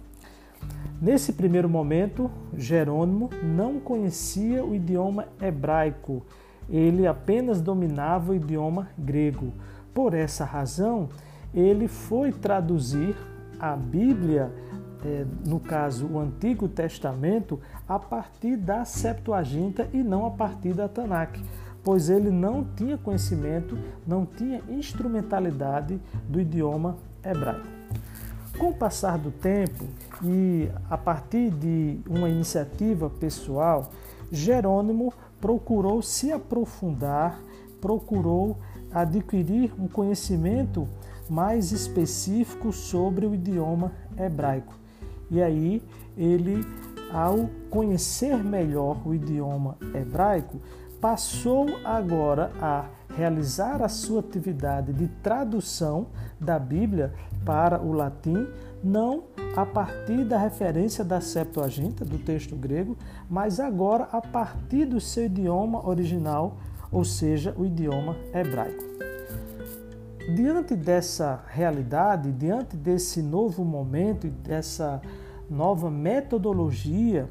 Nesse 1.00 1.32
primeiro 1.32 1.68
momento, 1.68 2.30
Jerônimo 2.56 3.28
não 3.42 3.80
conhecia 3.80 4.64
o 4.64 4.72
idioma 4.72 5.26
hebraico, 5.40 6.24
ele 6.70 7.06
apenas 7.06 7.60
dominava 7.60 8.30
o 8.30 8.34
idioma 8.36 8.88
grego. 8.96 9.52
Por 9.92 10.14
essa 10.14 10.44
razão, 10.44 11.08
ele 11.52 11.88
foi 11.88 12.30
traduzir 12.30 13.16
a 13.58 13.74
Bíblia 13.76 14.52
é, 15.04 15.26
no 15.46 15.58
caso 15.58 16.06
o 16.06 16.18
Antigo 16.18 16.68
Testamento, 16.68 17.60
a 17.88 17.98
partir 17.98 18.56
da 18.56 18.84
Septuaginta 18.84 19.88
e 19.92 20.02
não 20.02 20.26
a 20.26 20.30
partir 20.30 20.74
da 20.74 20.88
Tanakh, 20.88 21.38
pois 21.82 22.08
ele 22.08 22.30
não 22.30 22.64
tinha 22.76 22.96
conhecimento, 22.96 23.76
não 24.06 24.24
tinha 24.24 24.62
instrumentalidade 24.68 26.00
do 26.28 26.40
idioma 26.40 26.96
hebraico. 27.24 27.66
Com 28.58 28.68
o 28.68 28.74
passar 28.74 29.18
do 29.18 29.30
tempo 29.30 29.84
e 30.22 30.70
a 30.88 30.96
partir 30.96 31.50
de 31.50 31.98
uma 32.08 32.28
iniciativa 32.28 33.10
pessoal, 33.10 33.90
Jerônimo 34.30 35.12
procurou 35.40 36.02
se 36.02 36.30
aprofundar, 36.30 37.40
procurou 37.80 38.58
adquirir 38.92 39.72
um 39.78 39.88
conhecimento 39.88 40.86
mais 41.28 41.72
específico 41.72 42.72
sobre 42.72 43.26
o 43.26 43.34
idioma 43.34 43.92
hebraico. 44.16 44.74
E 45.32 45.42
aí 45.42 45.82
ele, 46.16 46.62
ao 47.10 47.48
conhecer 47.70 48.36
melhor 48.36 49.00
o 49.04 49.14
idioma 49.14 49.78
hebraico, 49.94 50.60
passou 51.00 51.66
agora 51.84 52.52
a 52.60 52.84
realizar 53.16 53.82
a 53.82 53.88
sua 53.88 54.20
atividade 54.20 54.92
de 54.92 55.08
tradução 55.08 56.06
da 56.38 56.58
Bíblia 56.58 57.12
para 57.44 57.80
o 57.80 57.92
latim, 57.92 58.46
não 58.84 59.24
a 59.56 59.66
partir 59.66 60.24
da 60.24 60.38
referência 60.38 61.02
da 61.02 61.20
Septuaginta, 61.20 62.04
do 62.04 62.18
texto 62.18 62.54
grego, 62.54 62.96
mas 63.28 63.58
agora 63.58 64.04
a 64.12 64.20
partir 64.20 64.84
do 64.84 65.00
seu 65.00 65.24
idioma 65.24 65.86
original, 65.88 66.56
ou 66.90 67.04
seja, 67.04 67.54
o 67.56 67.64
idioma 67.64 68.16
hebraico. 68.32 69.11
Diante 70.28 70.76
dessa 70.76 71.44
realidade, 71.48 72.30
diante 72.30 72.76
desse 72.76 73.20
novo 73.20 73.64
momento 73.64 74.26
e 74.26 74.30
dessa 74.30 75.02
nova 75.50 75.90
metodologia 75.90 77.28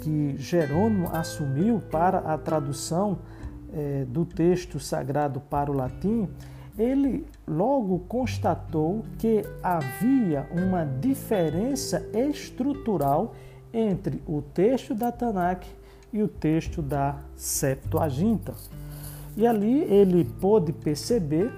que 0.00 0.34
Jerônimo 0.38 1.08
assumiu 1.12 1.80
para 1.90 2.18
a 2.18 2.38
tradução 2.38 3.18
é, 3.72 4.04
do 4.08 4.24
texto 4.24 4.80
sagrado 4.80 5.40
para 5.40 5.70
o 5.70 5.74
latim, 5.74 6.28
ele 6.78 7.26
logo 7.46 7.98
constatou 8.08 9.04
que 9.18 9.44
havia 9.62 10.48
uma 10.52 10.84
diferença 10.84 12.02
estrutural 12.14 13.34
entre 13.72 14.22
o 14.26 14.40
texto 14.40 14.94
da 14.94 15.12
Tanakh 15.12 15.66
e 16.12 16.22
o 16.22 16.28
texto 16.28 16.80
da 16.80 17.18
Septuaginta. 17.36 18.54
E 19.36 19.46
ali 19.46 19.82
ele 19.84 20.24
pôde 20.24 20.72
perceber 20.72 21.52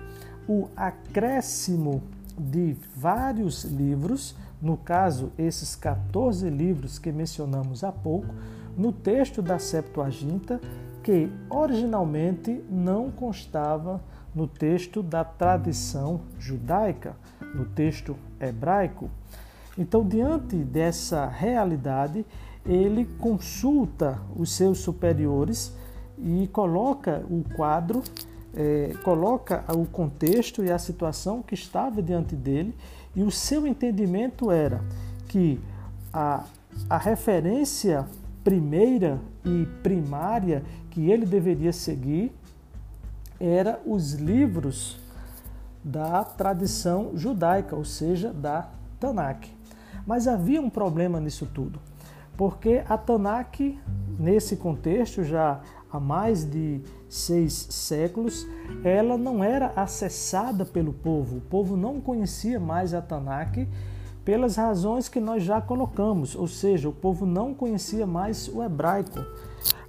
o 0.48 0.68
acréscimo 0.76 2.02
de 2.38 2.76
vários 2.96 3.64
livros, 3.64 4.36
no 4.60 4.76
caso, 4.76 5.32
esses 5.38 5.76
14 5.76 6.48
livros 6.48 6.98
que 6.98 7.12
mencionamos 7.12 7.84
há 7.84 7.92
pouco, 7.92 8.34
no 8.76 8.92
texto 8.92 9.40
da 9.40 9.58
Septuaginta, 9.58 10.60
que 11.02 11.30
originalmente 11.50 12.64
não 12.70 13.10
constava 13.10 14.00
no 14.34 14.48
texto 14.48 15.02
da 15.02 15.22
tradição 15.22 16.22
judaica, 16.38 17.14
no 17.54 17.66
texto 17.66 18.16
hebraico. 18.40 19.08
Então, 19.78 20.06
diante 20.06 20.56
dessa 20.56 21.26
realidade, 21.26 22.26
ele 22.64 23.04
consulta 23.18 24.20
os 24.34 24.52
seus 24.52 24.78
superiores 24.78 25.76
e 26.18 26.48
coloca 26.48 27.24
o 27.28 27.44
quadro, 27.54 28.02
é, 28.56 28.94
coloca 29.02 29.64
o 29.74 29.86
contexto 29.86 30.64
e 30.64 30.70
a 30.70 30.78
situação 30.78 31.42
que 31.42 31.54
estava 31.54 32.02
diante 32.02 32.34
dele, 32.36 32.74
e 33.14 33.22
o 33.22 33.30
seu 33.30 33.66
entendimento 33.66 34.50
era 34.50 34.82
que 35.28 35.60
a, 36.12 36.44
a 36.88 36.98
referência 36.98 38.06
primeira 38.42 39.20
e 39.44 39.66
primária 39.82 40.62
que 40.90 41.10
ele 41.10 41.24
deveria 41.24 41.72
seguir 41.72 42.32
era 43.40 43.80
os 43.84 44.12
livros 44.12 44.98
da 45.82 46.24
tradição 46.24 47.12
judaica, 47.14 47.74
ou 47.74 47.84
seja, 47.84 48.32
da 48.32 48.68
Tanakh. 49.00 49.48
Mas 50.06 50.28
havia 50.28 50.60
um 50.60 50.70
problema 50.70 51.18
nisso 51.20 51.46
tudo, 51.52 51.80
porque 52.36 52.82
a 52.88 52.96
Tanakh, 52.96 53.78
nesse 54.18 54.56
contexto, 54.56 55.24
já 55.24 55.60
há 55.90 56.00
mais 56.00 56.44
de 56.44 56.80
seis 57.14 57.68
séculos, 57.70 58.46
ela 58.82 59.16
não 59.16 59.42
era 59.42 59.72
acessada 59.76 60.64
pelo 60.64 60.92
povo. 60.92 61.36
O 61.36 61.40
povo 61.40 61.76
não 61.76 62.00
conhecia 62.00 62.58
mais 62.58 62.92
a 62.92 63.00
Tanakh 63.00 63.68
pelas 64.24 64.56
razões 64.56 65.08
que 65.08 65.20
nós 65.20 65.44
já 65.44 65.60
colocamos, 65.60 66.34
ou 66.34 66.48
seja, 66.48 66.88
o 66.88 66.92
povo 66.92 67.24
não 67.24 67.54
conhecia 67.54 68.06
mais 68.06 68.48
o 68.48 68.62
hebraico. 68.62 69.24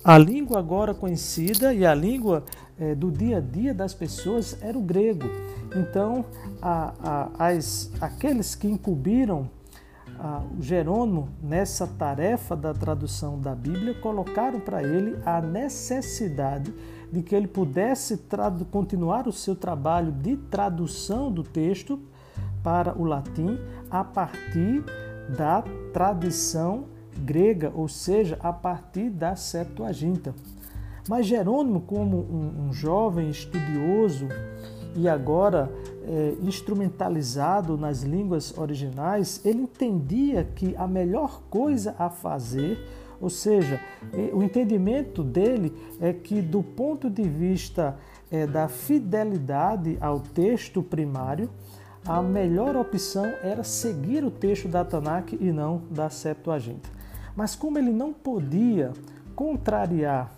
A 0.03 0.17
língua 0.17 0.59
agora 0.59 0.93
conhecida 0.93 1.73
e 1.73 1.83
a 1.83 1.95
língua 1.95 2.43
é, 2.77 2.93
do 2.93 3.09
dia 3.09 3.37
a 3.37 3.41
dia 3.41 3.73
das 3.73 3.93
pessoas 3.93 4.57
era 4.61 4.77
o 4.77 4.81
grego. 4.81 5.27
Então, 5.75 6.25
a, 6.61 6.93
a, 7.39 7.47
as, 7.47 7.91
aqueles 7.99 8.53
que 8.53 8.67
incumbiram 8.67 9.49
o 10.57 10.61
Jerônimo, 10.61 11.29
nessa 11.43 11.85
tarefa 11.85 12.55
da 12.55 12.73
tradução 12.73 13.39
da 13.39 13.53
Bíblia, 13.53 13.93
colocaram 13.95 14.59
para 14.59 14.81
ele 14.81 15.17
a 15.25 15.41
necessidade 15.41 16.71
de 16.71 16.94
que 17.21 17.35
ele 17.35 17.47
pudesse 17.47 18.19
continuar 18.71 19.27
o 19.27 19.31
seu 19.31 19.55
trabalho 19.55 20.11
de 20.11 20.35
tradução 20.35 21.31
do 21.31 21.43
texto 21.43 21.99
para 22.63 22.97
o 22.97 23.03
latim 23.03 23.59
a 23.89 24.03
partir 24.03 24.83
da 25.37 25.63
tradição 25.93 26.85
grega, 27.17 27.71
ou 27.73 27.87
seja, 27.87 28.37
a 28.41 28.51
partir 28.51 29.09
da 29.09 29.35
Septuaginta. 29.35 30.33
Mas 31.07 31.27
Jerônimo, 31.27 31.81
como 31.81 32.17
um, 32.17 32.67
um 32.67 32.73
jovem 32.73 33.29
estudioso 33.29 34.27
e 34.95 35.07
agora 35.07 35.71
é, 36.07 36.35
instrumentalizado 36.41 37.77
nas 37.77 38.01
línguas 38.01 38.57
originais, 38.57 39.41
ele 39.45 39.61
entendia 39.61 40.43
que 40.43 40.75
a 40.75 40.87
melhor 40.87 41.41
coisa 41.49 41.95
a 41.97 42.09
fazer, 42.09 42.79
ou 43.19 43.29
seja, 43.29 43.79
o 44.33 44.43
entendimento 44.43 45.23
dele 45.23 45.73
é 45.99 46.13
que, 46.13 46.41
do 46.41 46.61
ponto 46.61 47.09
de 47.09 47.23
vista 47.23 47.97
é, 48.31 48.45
da 48.45 48.67
fidelidade 48.67 49.97
ao 50.01 50.19
texto 50.19 50.81
primário, 50.83 51.49
a 52.05 52.21
melhor 52.21 52.75
opção 52.75 53.25
era 53.41 53.63
seguir 53.63 54.23
o 54.23 54.29
texto 54.29 54.67
da 54.67 54.85
Tanakh 54.85 55.33
e 55.33 55.51
não 55.51 55.81
da 55.89 56.09
Septuaginta. 56.09 56.89
Mas 57.35 57.55
como 57.55 57.77
ele 57.77 57.91
não 57.91 58.13
podia 58.13 58.93
contrariar 59.35 60.31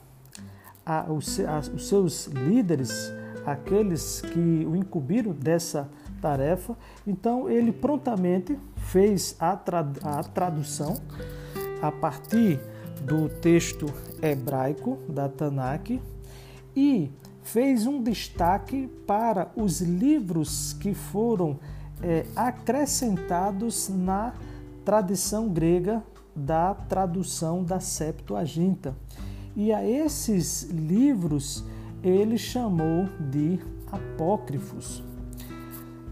a, 0.85 1.11
os, 1.11 1.39
a, 1.41 1.59
os 1.59 1.89
seus 1.89 2.27
líderes, 2.27 3.11
aqueles 3.45 4.21
que 4.21 4.65
o 4.65 4.75
incumbiram 4.75 5.33
dessa 5.33 5.89
tarefa. 6.21 6.75
Então 7.05 7.49
ele 7.49 7.71
prontamente 7.71 8.57
fez 8.77 9.35
a, 9.39 9.51
a 9.51 10.23
tradução 10.23 10.95
a 11.81 11.91
partir 11.91 12.59
do 13.01 13.29
texto 13.29 13.85
hebraico 14.21 14.97
da 15.07 15.29
Tanakh 15.29 16.01
e 16.75 17.11
fez 17.43 17.87
um 17.87 18.01
destaque 18.01 18.87
para 19.05 19.51
os 19.55 19.81
livros 19.81 20.73
que 20.73 20.93
foram 20.93 21.59
é, 22.01 22.25
acrescentados 22.35 23.89
na 23.89 24.33
tradição 24.83 25.49
grega 25.49 26.03
da 26.35 26.73
tradução 26.73 27.63
da 27.63 27.79
Septuaginta. 27.79 28.95
E 29.55 29.73
a 29.73 29.83
esses 29.83 30.63
livros 30.63 31.63
ele 32.03 32.37
chamou 32.37 33.09
de 33.31 33.59
apócrifos. 33.91 35.03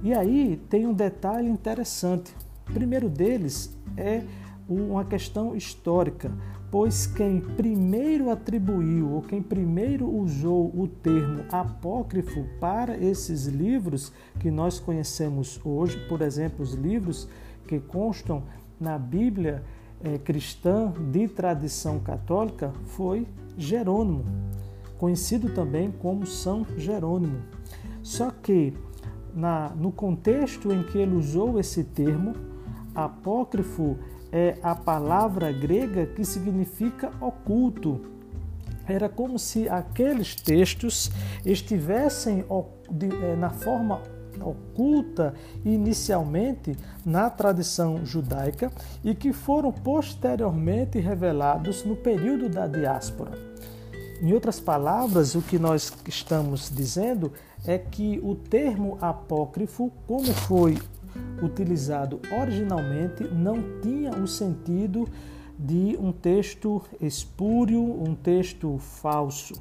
E 0.01 0.13
aí 0.13 0.61
tem 0.69 0.87
um 0.87 0.93
detalhe 0.93 1.47
interessante. 1.47 2.35
O 2.67 2.73
primeiro 2.73 3.09
deles 3.09 3.75
é 3.95 4.23
uma 4.67 5.05
questão 5.05 5.55
histórica, 5.55 6.31
pois 6.71 7.05
quem 7.07 7.39
primeiro 7.39 8.29
atribuiu 8.29 9.11
ou 9.11 9.21
quem 9.21 9.41
primeiro 9.41 10.09
usou 10.09 10.71
o 10.75 10.87
termo 10.87 11.43
apócrifo 11.51 12.45
para 12.59 12.97
esses 12.97 13.45
livros 13.45 14.11
que 14.39 14.49
nós 14.49 14.79
conhecemos 14.79 15.59
hoje, 15.63 15.97
por 16.07 16.21
exemplo, 16.21 16.63
os 16.63 16.73
livros 16.73 17.29
que 17.67 17.79
constam 17.79 18.43
na 18.79 18.97
Bíblia 18.97 19.63
é, 20.03 20.17
cristã 20.17 20.91
de 21.11 21.27
tradição 21.27 21.99
católica, 21.99 22.73
foi 22.85 23.27
Jerônimo 23.57 24.25
conhecido 24.97 25.49
também 25.49 25.91
como 25.91 26.25
São 26.25 26.65
Jerônimo. 26.77 27.39
Só 28.01 28.31
que 28.31 28.73
na, 29.33 29.69
no 29.69 29.91
contexto 29.91 30.71
em 30.71 30.83
que 30.83 30.97
ele 30.97 31.15
usou 31.15 31.59
esse 31.59 31.83
termo, 31.83 32.33
apócrifo 32.93 33.97
é 34.37 34.57
a 34.61 34.75
palavra 34.75 35.49
grega 35.49 36.05
que 36.07 36.25
significa 36.25 37.09
oculto. 37.21 38.01
Era 38.85 39.07
como 39.07 39.39
se 39.39 39.69
aqueles 39.69 40.35
textos 40.35 41.09
estivessem 41.45 42.43
é, 43.23 43.35
na 43.37 43.49
forma 43.49 44.01
oculta 44.43 45.33
inicialmente 45.63 46.75
na 47.05 47.29
tradição 47.29 48.05
judaica 48.05 48.69
e 49.05 49.15
que 49.15 49.31
foram 49.31 49.71
posteriormente 49.71 50.99
revelados 50.99 51.85
no 51.85 51.95
período 51.95 52.49
da 52.49 52.67
diáspora. 52.67 53.31
Em 54.21 54.33
outras 54.33 54.59
palavras, 54.59 55.33
o 55.33 55.41
que 55.41 55.57
nós 55.57 55.93
estamos 56.05 56.69
dizendo 56.69 57.31
é 57.65 57.77
que 57.77 58.19
o 58.21 58.35
termo 58.35 58.97
apócrifo, 58.99 59.89
como 60.05 60.25
foi 60.25 60.77
utilizado 61.41 62.19
originalmente, 62.31 63.23
não 63.23 63.79
tinha 63.81 64.11
o 64.11 64.27
sentido 64.27 65.07
de 65.57 65.97
um 65.99 66.11
texto 66.11 66.81
espúrio, 66.99 67.81
um 67.81 68.13
texto 68.13 68.77
falso, 68.77 69.53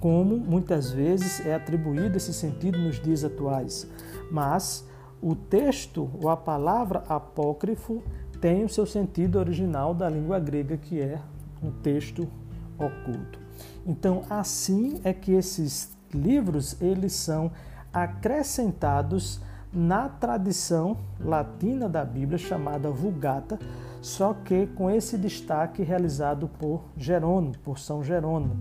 como 0.00 0.36
muitas 0.36 0.90
vezes 0.90 1.44
é 1.46 1.54
atribuído 1.54 2.16
esse 2.16 2.34
sentido 2.34 2.78
nos 2.78 3.00
dias 3.00 3.24
atuais. 3.24 3.88
Mas 4.30 4.86
o 5.20 5.34
texto 5.34 6.10
ou 6.20 6.28
a 6.28 6.36
palavra 6.36 7.04
apócrifo 7.08 8.02
tem 8.40 8.64
o 8.64 8.68
seu 8.68 8.84
sentido 8.84 9.38
original 9.38 9.94
da 9.94 10.08
língua 10.08 10.38
grega, 10.40 10.76
que 10.76 11.00
é 11.00 11.20
um 11.62 11.70
texto 11.70 12.28
oculto. 12.76 13.38
Então, 13.86 14.22
assim 14.28 15.00
é 15.04 15.12
que 15.12 15.32
esses 15.32 15.96
livros 16.12 16.76
eles 16.80 17.12
são 17.12 17.52
acrescentados 17.92 19.40
na 19.72 20.08
tradição 20.08 20.96
latina 21.18 21.88
da 21.88 22.04
Bíblia 22.04 22.38
chamada 22.38 22.90
Vulgata, 22.90 23.58
só 24.00 24.34
que 24.34 24.66
com 24.66 24.90
esse 24.90 25.16
destaque 25.16 25.82
realizado 25.82 26.48
por 26.58 26.82
Jerônimo, 26.96 27.56
por 27.64 27.78
São 27.78 28.02
Jerônimo. 28.02 28.56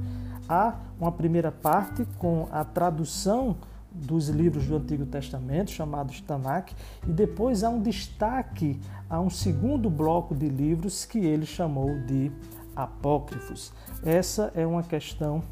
Há 0.48 0.76
uma 1.00 1.12
primeira 1.12 1.52
parte 1.52 2.06
com 2.18 2.48
a 2.52 2.64
tradução 2.64 3.58
dos 3.92 4.30
livros 4.30 4.68
do 4.68 4.78
Antigo 4.78 5.06
Testamento, 5.06 5.72
chamados 5.72 6.22
Tanakh, 6.22 6.72
e 7.06 7.12
depois 7.12 7.64
há 7.64 7.70
um 7.70 7.82
destaque 7.82 8.80
a 9.10 9.20
um 9.20 9.30
segundo 9.30 9.90
bloco 9.90 10.34
de 10.34 10.48
livros 10.48 11.04
que 11.04 11.20
ele 11.20 11.46
chamou 11.46 12.00
de 12.00 12.32
apócrifos. 12.76 13.74
Essa 14.04 14.52
é 14.56 14.66
uma 14.66 14.84
questão 14.84 15.44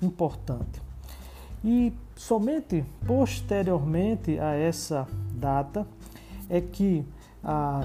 importante. 0.00 0.80
E 1.64 1.92
somente 2.20 2.84
posteriormente 3.06 4.38
a 4.38 4.52
essa 4.52 5.06
data 5.32 5.86
é 6.50 6.60
que, 6.60 7.02
ah, 7.42 7.80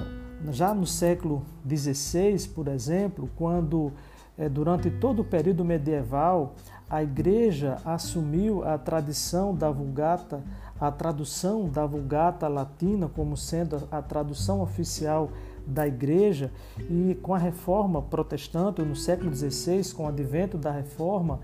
já 0.50 0.74
no 0.74 0.86
século 0.86 1.42
XVI, 1.66 2.46
por 2.54 2.68
exemplo, 2.68 3.30
quando 3.34 3.94
eh, 4.36 4.46
durante 4.46 4.90
todo 4.90 5.20
o 5.20 5.24
período 5.24 5.64
medieval 5.64 6.54
a 6.88 7.02
Igreja 7.02 7.78
assumiu 7.82 8.62
a 8.62 8.76
tradição 8.76 9.54
da 9.54 9.70
Vulgata, 9.70 10.44
a 10.78 10.92
tradução 10.92 11.66
da 11.70 11.86
Vulgata 11.86 12.46
latina 12.46 13.08
como 13.08 13.38
sendo 13.38 13.88
a 13.90 14.02
tradução 14.02 14.60
oficial 14.60 15.30
da 15.66 15.88
igreja 15.88 16.52
e 16.90 17.18
com 17.22 17.34
a 17.34 17.38
reforma 17.38 18.02
protestante 18.02 18.82
no 18.82 18.94
século 18.94 19.34
XVI, 19.34 19.94
com 19.94 20.04
o 20.04 20.08
advento 20.08 20.58
da 20.58 20.70
reforma, 20.70 21.40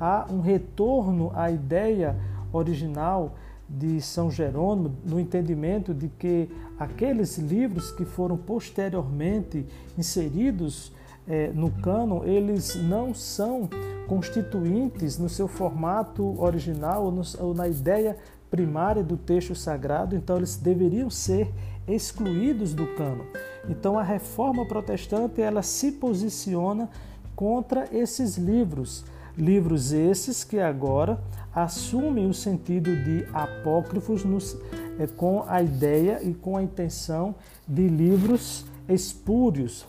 há 0.00 0.26
um 0.30 0.40
retorno 0.40 1.30
à 1.34 1.50
ideia 1.50 2.16
original 2.56 3.34
de 3.68 4.00
São 4.00 4.30
Jerônimo, 4.30 4.96
no 5.04 5.18
entendimento 5.18 5.92
de 5.92 6.08
que 6.08 6.48
aqueles 6.78 7.36
livros 7.38 7.90
que 7.90 8.04
foram 8.04 8.36
posteriormente 8.36 9.66
inseridos 9.98 10.92
é, 11.28 11.48
no 11.48 11.70
cânon, 11.70 12.24
eles 12.24 12.76
não 12.76 13.12
são 13.12 13.68
constituintes 14.06 15.18
no 15.18 15.28
seu 15.28 15.48
formato 15.48 16.40
original 16.40 17.06
ou, 17.06 17.10
no, 17.10 17.22
ou 17.40 17.52
na 17.52 17.66
ideia 17.66 18.16
primária 18.48 19.02
do 19.02 19.16
texto 19.16 19.54
sagrado, 19.54 20.14
então 20.14 20.36
eles 20.36 20.56
deveriam 20.56 21.10
ser 21.10 21.52
excluídos 21.88 22.72
do 22.74 22.86
cânon. 22.94 23.24
Então 23.68 23.98
a 23.98 24.02
reforma 24.02 24.64
protestante 24.66 25.42
ela 25.42 25.62
se 25.62 25.92
posiciona 25.92 26.88
contra 27.34 27.88
esses 27.92 28.36
livros, 28.36 29.04
livros 29.36 29.92
esses 29.92 30.44
que 30.44 30.58
agora 30.58 31.20
assumem 31.56 32.28
o 32.28 32.34
sentido 32.34 32.94
de 33.02 33.26
apócrifos 33.32 34.22
nos, 34.22 34.54
é, 34.98 35.06
com 35.06 35.42
a 35.48 35.62
ideia 35.62 36.22
e 36.22 36.34
com 36.34 36.54
a 36.54 36.62
intenção 36.62 37.34
de 37.66 37.88
livros 37.88 38.66
espúrios, 38.86 39.88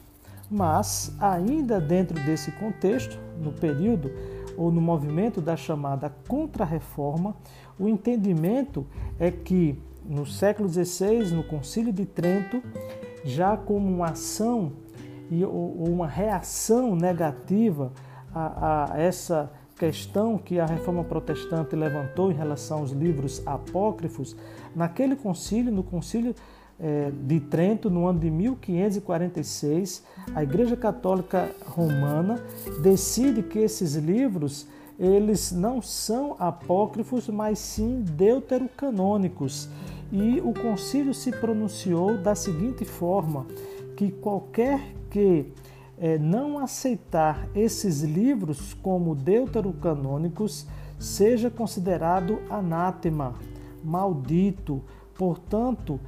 mas, 0.49 1.13
ainda 1.19 1.81
dentro 1.81 2.17
desse 2.23 2.53
contexto, 2.53 3.19
no 3.43 3.51
período 3.51 4.09
ou 4.55 4.71
no 4.71 4.79
movimento 4.79 5.41
da 5.41 5.57
chamada 5.57 6.09
Contra-Reforma, 6.25 7.35
o 7.77 7.89
entendimento 7.89 8.87
é 9.19 9.29
que 9.29 9.77
no 10.05 10.25
século 10.25 10.69
XVI, 10.69 11.35
no 11.35 11.43
Concílio 11.43 11.91
de 11.91 12.05
Trento, 12.05 12.63
já 13.25 13.57
como 13.57 13.93
uma 13.93 14.11
ação 14.11 14.71
e 15.29 15.43
uma 15.43 16.07
reação 16.07 16.95
negativa 16.95 17.91
a, 18.33 18.93
a 18.93 18.97
essa 18.97 19.51
questão 19.77 20.37
que 20.37 20.59
a 20.59 20.65
reforma 20.65 21.03
protestante 21.03 21.75
levantou 21.75 22.31
em 22.31 22.35
relação 22.35 22.79
aos 22.79 22.91
livros 22.91 23.41
apócrifos, 23.45 24.35
naquele 24.75 25.15
concílio, 25.15 25.71
no 25.71 25.83
concílio 25.83 26.33
é, 26.79 27.11
de 27.11 27.39
Trento, 27.39 27.89
no 27.89 28.07
ano 28.07 28.19
de 28.19 28.29
1546, 28.29 30.03
a 30.33 30.43
Igreja 30.43 30.75
Católica 30.75 31.49
Romana 31.65 32.43
decide 32.81 33.43
que 33.43 33.59
esses 33.59 33.95
livros 33.95 34.67
eles 34.99 35.51
não 35.51 35.81
são 35.81 36.35
apócrifos, 36.39 37.27
mas 37.29 37.59
sim 37.59 38.01
deuterocanônicos. 38.01 39.69
E 40.11 40.39
o 40.41 40.53
concílio 40.53 41.13
se 41.13 41.31
pronunciou 41.31 42.17
da 42.17 42.33
seguinte 42.33 42.83
forma: 42.83 43.45
que 43.95 44.11
qualquer 44.11 44.79
que 45.09 45.51
é, 45.99 46.17
não 46.17 46.59
aceitar 46.59 47.47
esses 47.55 48.01
livros 48.01 48.73
como 48.73 49.15
deuterocanônicos 49.15 50.67
seja 50.99 51.49
considerado 51.49 52.39
anátema, 52.49 53.35
maldito. 53.83 54.81
Portanto, 55.15 55.99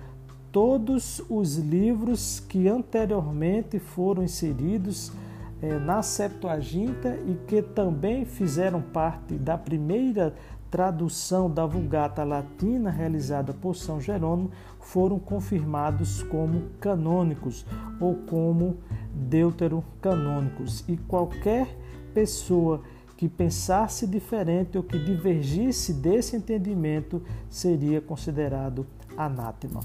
todos 0.52 1.22
os 1.30 1.58
livros 1.58 2.40
que 2.40 2.68
anteriormente 2.68 3.80
foram 3.80 4.24
inseridos 4.24 5.12
é, 5.62 5.78
na 5.78 6.02
Septuaginta 6.02 7.18
e 7.28 7.36
que 7.48 7.62
também 7.62 8.26
fizeram 8.26 8.82
parte 8.82 9.36
da 9.36 9.58
primeira 9.58 10.34
tradução 10.70 11.50
da 11.50 11.66
Vulgata 11.66 12.24
Latina 12.24 12.90
realizada 12.90 13.54
por 13.54 13.76
São 13.76 14.00
Jerônimo 14.00 14.52
foram 14.80 15.20
confirmados 15.20 16.24
como 16.24 16.70
canônicos 16.80 17.66
ou 18.00 18.16
como 18.16 18.78
deuterocanônicos. 19.14 20.84
E 20.88 20.96
qualquer 20.98 21.68
pessoa 22.14 22.82
que 23.18 23.28
pensasse 23.28 24.08
diferente 24.08 24.78
ou 24.78 24.84
que 24.84 24.98
divergisse 24.98 25.94
desse 25.94 26.36
entendimento 26.36 27.22
seria 27.50 28.00
considerado 28.00 28.88
anátema. 29.18 29.82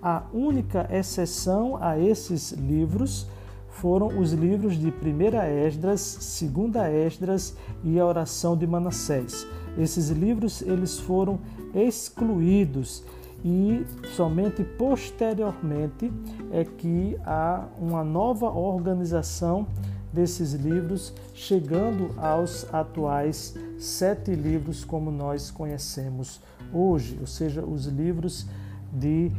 A 0.00 0.22
única 0.32 0.88
exceção 0.92 1.76
a 1.80 1.98
esses 1.98 2.52
livros 2.52 3.26
foram 3.68 4.18
os 4.18 4.32
livros 4.32 4.76
de 4.76 4.88
1 4.88 5.64
Esdras, 5.66 6.40
2 6.40 6.76
Esdras 7.06 7.56
e 7.82 7.98
a 7.98 8.06
oração 8.06 8.56
de 8.56 8.66
Manassés. 8.66 9.46
Esses 9.76 10.10
livros 10.10 10.62
eles 10.62 10.98
foram 10.98 11.40
excluídos 11.74 13.04
e 13.44 13.84
somente 14.16 14.64
posteriormente 14.64 16.12
é 16.50 16.64
que 16.64 17.16
há 17.24 17.66
uma 17.78 18.02
nova 18.02 18.46
organização 18.50 19.66
desses 20.12 20.54
livros, 20.54 21.12
chegando 21.34 22.10
aos 22.16 22.72
atuais 22.72 23.54
sete 23.78 24.34
livros 24.34 24.84
como 24.84 25.10
nós 25.10 25.50
conhecemos 25.50 26.40
hoje, 26.72 27.16
ou 27.20 27.26
seja, 27.26 27.64
os 27.64 27.86
livros 27.86 28.46
de 28.92 29.30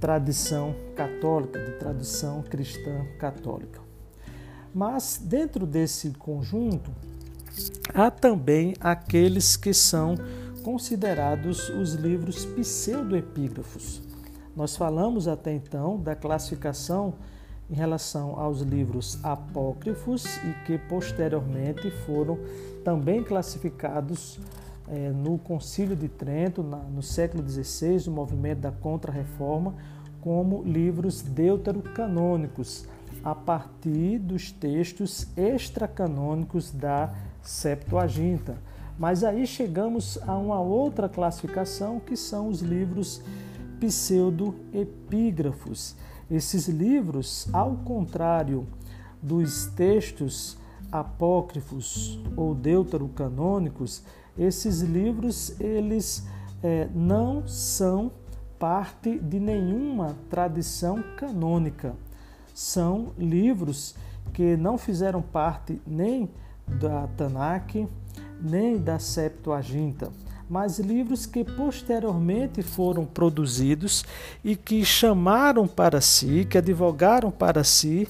tradição 0.00 0.74
católica, 0.94 1.58
de 1.58 1.72
tradição 1.78 2.42
cristã 2.42 3.06
católica. 3.18 3.80
Mas 4.74 5.20
dentro 5.24 5.64
desse 5.64 6.10
conjunto 6.10 6.90
há 7.94 8.10
também 8.10 8.74
aqueles 8.80 9.56
que 9.56 9.72
são 9.72 10.16
considerados 10.62 11.68
os 11.68 11.94
livros 11.94 12.44
pseudoepígrafos. 12.44 14.02
Nós 14.54 14.76
falamos 14.76 15.28
até 15.28 15.52
então 15.52 15.98
da 15.98 16.14
classificação 16.14 17.14
em 17.70 17.74
relação 17.74 18.38
aos 18.38 18.60
livros 18.60 19.18
apócrifos 19.22 20.24
e 20.38 20.64
que 20.64 20.78
posteriormente 20.78 21.90
foram 22.06 22.38
também 22.84 23.22
classificados 23.22 24.38
é, 24.88 25.10
no 25.10 25.38
Concílio 25.38 25.96
de 25.96 26.08
Trento, 26.08 26.62
na, 26.62 26.78
no 26.78 27.02
século 27.02 27.46
XVI, 27.48 28.08
o 28.08 28.12
movimento 28.12 28.60
da 28.60 28.70
Contra-Reforma, 28.70 29.74
como 30.20 30.62
livros 30.62 31.22
deuterocanônicos, 31.22 32.86
a 33.22 33.34
partir 33.34 34.18
dos 34.18 34.52
textos 34.52 35.26
extracanônicos 35.36 36.70
da 36.70 37.12
Septuaginta. 37.48 38.58
Mas 38.98 39.22
aí 39.22 39.46
chegamos 39.46 40.18
a 40.26 40.36
uma 40.36 40.60
outra 40.60 41.08
classificação 41.08 42.00
que 42.00 42.16
são 42.16 42.48
os 42.48 42.60
livros 42.60 43.22
pseudoepígrafos. 43.78 45.94
Esses 46.30 46.66
livros, 46.66 47.46
ao 47.52 47.76
contrário 47.76 48.66
dos 49.22 49.66
textos 49.66 50.56
apócrifos 50.90 52.18
ou 52.36 52.54
deuterocanônicos, 52.54 54.02
esses 54.38 54.80
livros 54.80 55.60
eles 55.60 56.26
é, 56.62 56.88
não 56.94 57.46
são 57.46 58.10
parte 58.58 59.18
de 59.18 59.38
nenhuma 59.38 60.16
tradição 60.30 61.04
canônica. 61.16 61.94
São 62.54 63.12
livros 63.18 63.94
que 64.32 64.56
não 64.56 64.78
fizeram 64.78 65.20
parte 65.20 65.82
nem 65.86 66.30
da 66.66 67.06
Tanakh, 67.16 67.88
nem 68.40 68.78
da 68.78 68.98
Septuaginta, 68.98 70.10
mas 70.48 70.78
livros 70.78 71.26
que 71.26 71.44
posteriormente 71.44 72.62
foram 72.62 73.04
produzidos 73.04 74.04
e 74.44 74.54
que 74.54 74.84
chamaram 74.84 75.66
para 75.66 76.00
si, 76.00 76.44
que 76.44 76.58
advogaram 76.58 77.30
para 77.30 77.64
si 77.64 78.08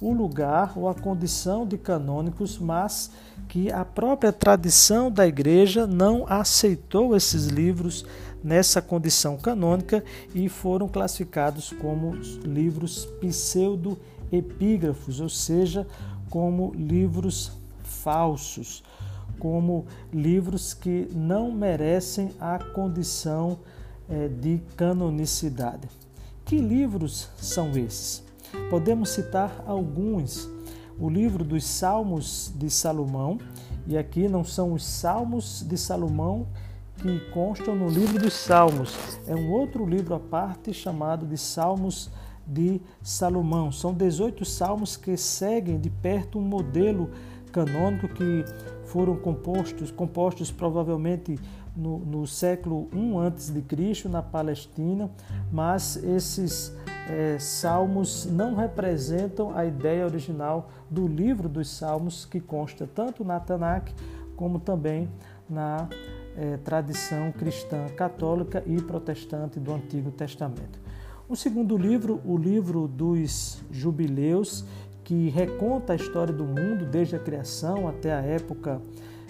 o 0.00 0.12
lugar 0.12 0.74
ou 0.76 0.88
a 0.88 0.94
condição 0.94 1.66
de 1.66 1.76
canônicos, 1.76 2.58
mas 2.58 3.10
que 3.48 3.72
a 3.72 3.84
própria 3.84 4.32
tradição 4.32 5.10
da 5.10 5.26
igreja 5.26 5.86
não 5.86 6.24
aceitou 6.28 7.16
esses 7.16 7.46
livros 7.46 8.04
nessa 8.42 8.80
condição 8.80 9.36
canônica 9.36 10.04
e 10.34 10.48
foram 10.48 10.86
classificados 10.86 11.72
como 11.72 12.14
livros 12.44 13.06
pseudo-epígrafos, 13.20 15.20
ou 15.20 15.28
seja, 15.28 15.86
como 16.30 16.72
livros 16.74 17.57
falsos, 17.88 18.82
como 19.38 19.86
livros 20.12 20.74
que 20.74 21.08
não 21.14 21.50
merecem 21.50 22.30
a 22.40 22.58
condição 22.58 23.58
eh, 24.08 24.28
de 24.28 24.58
canonicidade. 24.76 25.88
Que 26.44 26.58
livros 26.58 27.28
são 27.36 27.70
esses? 27.72 28.24
Podemos 28.70 29.10
citar 29.10 29.62
alguns. 29.66 30.48
O 30.98 31.08
livro 31.08 31.44
dos 31.44 31.64
Salmos 31.64 32.52
de 32.56 32.68
Salomão, 32.68 33.38
e 33.86 33.96
aqui 33.96 34.26
não 34.28 34.42
são 34.42 34.72
os 34.72 34.84
Salmos 34.84 35.64
de 35.66 35.76
Salomão 35.78 36.48
que 36.96 37.20
constam 37.30 37.76
no 37.76 37.88
livro 37.88 38.18
dos 38.18 38.32
Salmos, 38.32 39.20
é 39.28 39.34
um 39.34 39.52
outro 39.52 39.86
livro 39.86 40.16
à 40.16 40.18
parte 40.18 40.72
chamado 40.72 41.24
de 41.24 41.38
Salmos 41.38 42.10
de 42.48 42.80
Salomão. 43.02 43.70
São 43.70 43.92
18 43.92 44.44
salmos 44.44 44.96
que 44.96 45.16
seguem 45.16 45.78
de 45.78 45.90
perto 45.90 46.38
um 46.38 46.42
modelo 46.42 47.10
canônico 47.58 48.08
que 48.08 48.44
foram 48.84 49.16
compostos, 49.16 49.90
compostos 49.90 50.50
provavelmente 50.50 51.38
no, 51.76 51.98
no 51.98 52.26
século 52.26 52.88
I 52.92 53.12
a.C., 53.26 54.08
na 54.08 54.22
Palestina, 54.22 55.10
mas 55.50 55.96
esses 55.96 56.72
é, 57.08 57.36
salmos 57.38 58.26
não 58.26 58.54
representam 58.54 59.56
a 59.56 59.64
ideia 59.64 60.04
original 60.04 60.70
do 60.88 61.06
livro 61.08 61.48
dos 61.48 61.68
salmos, 61.68 62.24
que 62.24 62.40
consta 62.40 62.86
tanto 62.86 63.24
na 63.24 63.40
Tanakh 63.40 63.92
como 64.36 64.60
também 64.60 65.08
na 65.50 65.88
é, 66.36 66.56
tradição 66.58 67.32
cristã 67.32 67.88
católica 67.96 68.62
e 68.66 68.80
protestante 68.80 69.58
do 69.58 69.72
Antigo 69.72 70.12
Testamento. 70.12 70.78
O 71.28 71.36
segundo 71.36 71.76
livro, 71.76 72.22
o 72.24 72.38
livro 72.38 72.88
dos 72.88 73.62
Jubileus, 73.70 74.64
que 75.08 75.30
reconta 75.30 75.94
a 75.94 75.96
história 75.96 76.34
do 76.34 76.44
mundo 76.44 76.84
desde 76.84 77.16
a 77.16 77.18
criação 77.18 77.88
até 77.88 78.12
a 78.12 78.20
época 78.20 78.78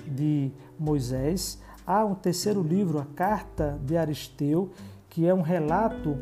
de 0.05 0.51
Moisés. 0.77 1.57
Há 1.87 2.05
um 2.05 2.17
terceiro 2.17 2.65
livro, 2.65 2.99
a 2.99 3.05
Carta 3.05 3.79
de 3.85 3.97
Aristeu, 3.97 4.71
que 5.09 5.25
é 5.25 5.33
um 5.33 5.41
relato 5.41 6.19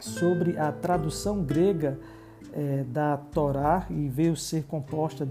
sobre 0.00 0.56
a 0.56 0.72
tradução 0.72 1.42
grega 1.42 1.98
é, 2.54 2.84
da 2.84 3.18
Torá 3.18 3.86
e 3.90 4.08
veio 4.08 4.34
ser 4.34 4.64
composta 4.64 5.28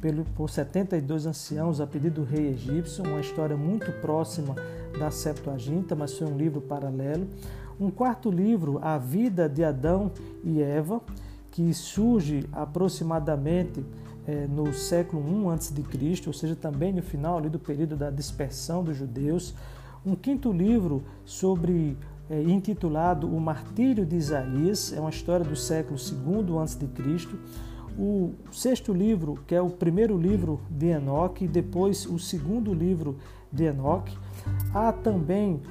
pelo, 0.00 0.24
por 0.36 0.48
72 0.48 1.26
anciãos 1.26 1.80
a 1.80 1.88
pedido 1.88 2.20
do 2.20 2.24
rei 2.24 2.50
egípcio, 2.50 3.02
uma 3.02 3.18
história 3.18 3.56
muito 3.56 3.90
próxima 4.00 4.54
da 4.96 5.10
Septuaginta, 5.10 5.96
mas 5.96 6.16
foi 6.16 6.28
um 6.28 6.36
livro 6.36 6.60
paralelo. 6.60 7.26
Um 7.80 7.90
quarto 7.90 8.30
livro, 8.30 8.78
A 8.80 8.96
Vida 8.96 9.48
de 9.48 9.64
Adão 9.64 10.12
e 10.44 10.62
Eva, 10.62 11.02
que 11.56 11.72
surge 11.72 12.46
aproximadamente 12.52 13.82
é, 14.26 14.46
no 14.46 14.74
século 14.74 15.22
I 15.26 15.54
a.C., 15.54 16.22
ou 16.26 16.32
seja, 16.34 16.54
também 16.54 16.92
no 16.92 17.02
final 17.02 17.38
ali 17.38 17.48
do 17.48 17.58
período 17.58 17.96
da 17.96 18.10
dispersão 18.10 18.84
dos 18.84 18.94
judeus. 18.94 19.54
Um 20.04 20.14
quinto 20.14 20.52
livro 20.52 21.02
sobre 21.24 21.96
é, 22.28 22.42
intitulado 22.42 23.26
O 23.26 23.40
Martírio 23.40 24.04
de 24.04 24.16
Isaías, 24.16 24.92
é 24.92 25.00
uma 25.00 25.08
história 25.08 25.46
do 25.46 25.56
século 25.56 25.98
II 25.98 26.58
a.C. 26.58 26.86
O 27.98 28.34
sexto 28.52 28.92
livro, 28.92 29.38
que 29.46 29.54
é 29.54 29.60
o 29.60 29.70
primeiro 29.70 30.18
livro 30.18 30.60
de 30.70 30.88
Enoque, 30.88 31.48
depois 31.48 32.04
o 32.04 32.18
segundo 32.18 32.74
livro 32.74 33.16
de 33.50 33.64
Enoque. 33.64 34.16
Há 34.74 34.92
também 34.92 35.62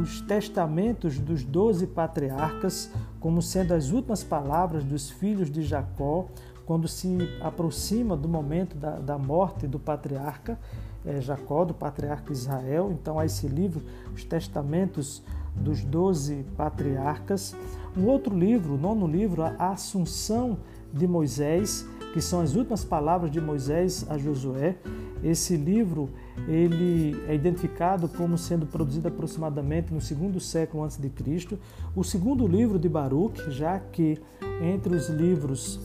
os 0.00 0.20
testamentos 0.20 1.18
dos 1.18 1.42
doze 1.42 1.86
patriarcas, 1.86 2.90
como 3.18 3.42
sendo 3.42 3.74
as 3.74 3.90
últimas 3.90 4.22
palavras 4.22 4.84
dos 4.84 5.10
filhos 5.10 5.50
de 5.50 5.62
Jacó, 5.62 6.26
quando 6.64 6.86
se 6.86 7.18
aproxima 7.40 8.16
do 8.16 8.28
momento 8.28 8.76
da, 8.76 8.98
da 8.98 9.18
morte 9.18 9.66
do 9.66 9.78
patriarca 9.78 10.58
é, 11.04 11.20
Jacó, 11.20 11.64
do 11.64 11.72
patriarca 11.72 12.32
Israel. 12.32 12.90
Então, 12.92 13.18
há 13.18 13.24
esse 13.24 13.46
livro, 13.46 13.82
os 14.14 14.24
testamentos 14.24 15.22
dos 15.54 15.82
doze 15.82 16.44
patriarcas. 16.56 17.56
Um 17.96 18.06
outro 18.06 18.36
livro, 18.36 18.74
o 18.74 18.78
nono 18.78 19.06
livro, 19.06 19.42
a 19.42 19.70
Assunção 19.70 20.58
de 20.92 21.06
Moisés, 21.06 21.86
que 22.12 22.20
são 22.20 22.40
as 22.40 22.54
últimas 22.54 22.84
palavras 22.84 23.30
de 23.30 23.40
Moisés 23.40 24.06
a 24.08 24.16
Josué. 24.16 24.76
Esse 25.22 25.56
livro 25.56 26.10
ele 26.48 27.16
é 27.26 27.34
identificado 27.34 28.08
como 28.08 28.38
sendo 28.38 28.66
produzido 28.66 29.08
aproximadamente 29.08 29.92
no 29.92 30.00
segundo 30.00 30.38
século 30.38 30.84
antes 30.84 30.96
de 30.96 31.08
Cristo. 31.08 31.58
O 31.94 32.04
segundo 32.04 32.46
livro 32.46 32.78
de 32.78 32.88
Baruch, 32.88 33.50
já 33.50 33.78
que 33.78 34.18
entre 34.62 34.94
os 34.94 35.08
livros 35.08 35.80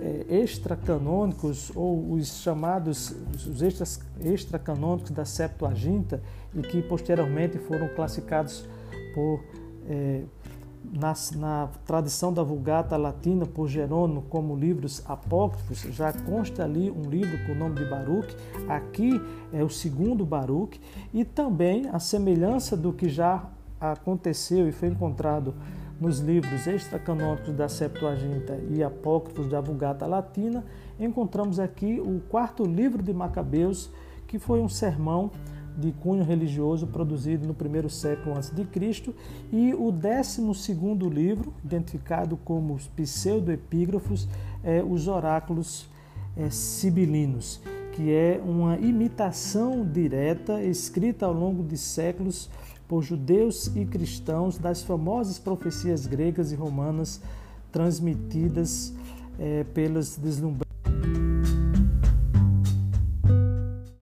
é, 0.00 0.42
extracanônicos 0.42 1.70
ou 1.74 2.12
os 2.12 2.42
chamados 2.42 3.14
os 3.46 3.62
extras, 3.62 4.00
extracanônicos 4.22 5.10
da 5.10 5.24
Septuaginta 5.24 6.22
e 6.54 6.62
que 6.62 6.82
posteriormente 6.82 7.58
foram 7.58 7.88
classificados 7.88 8.66
por 9.14 9.40
é, 9.88 10.22
na, 10.92 11.14
na, 11.36 11.68
tradição 11.86 12.32
da 12.32 12.42
Vulgata 12.42 12.96
Latina 12.96 13.46
por 13.46 13.68
Jerônimo 13.68 14.22
como 14.28 14.56
livros 14.56 15.02
apócrifos, 15.06 15.80
já 15.94 16.12
consta 16.12 16.64
ali 16.64 16.90
um 16.90 17.08
livro 17.08 17.44
com 17.46 17.52
o 17.52 17.54
nome 17.54 17.76
de 17.76 17.84
Baruch, 17.84 18.36
aqui 18.68 19.20
é 19.52 19.62
o 19.62 19.70
segundo 19.70 20.24
Baruch, 20.24 20.80
e 21.12 21.24
também 21.24 21.88
a 21.88 21.98
semelhança 21.98 22.76
do 22.76 22.92
que 22.92 23.08
já 23.08 23.48
aconteceu 23.80 24.68
e 24.68 24.72
foi 24.72 24.88
encontrado 24.88 25.54
nos 26.00 26.18
livros 26.18 26.66
extracanônicos 26.66 27.54
da 27.54 27.68
Septuaginta 27.68 28.58
e 28.70 28.82
apócrifos 28.82 29.48
da 29.48 29.60
Vulgata 29.60 30.06
Latina, 30.06 30.64
encontramos 30.98 31.58
aqui 31.58 32.00
o 32.00 32.20
quarto 32.28 32.64
livro 32.64 33.02
de 33.02 33.12
Macabeus, 33.12 33.90
que 34.26 34.38
foi 34.38 34.60
um 34.60 34.68
sermão 34.68 35.30
de 35.76 35.92
cunho 35.92 36.24
religioso 36.24 36.86
produzido 36.86 37.46
no 37.46 37.54
primeiro 37.54 37.90
século 37.90 38.36
antes 38.36 38.50
de 38.50 38.64
Cristo 38.64 39.14
e 39.52 39.74
o 39.74 39.90
décimo 39.90 40.54
segundo 40.54 41.08
livro, 41.08 41.52
identificado 41.64 42.36
como 42.36 42.74
os 42.74 42.86
pseudoepígrafos, 42.88 44.28
é 44.62 44.82
os 44.82 45.08
oráculos 45.08 45.88
é, 46.36 46.50
sibilinos, 46.50 47.60
que 47.92 48.12
é 48.12 48.40
uma 48.44 48.76
imitação 48.78 49.84
direta 49.84 50.62
escrita 50.62 51.26
ao 51.26 51.32
longo 51.32 51.62
de 51.62 51.76
séculos 51.76 52.50
por 52.88 53.02
judeus 53.02 53.68
e 53.74 53.84
cristãos 53.84 54.58
das 54.58 54.82
famosas 54.82 55.38
profecias 55.38 56.06
gregas 56.06 56.52
e 56.52 56.54
romanas 56.54 57.20
transmitidas 57.72 58.92
é, 59.38 59.64
pelas 59.64 60.16
deslumbrantes 60.16 60.73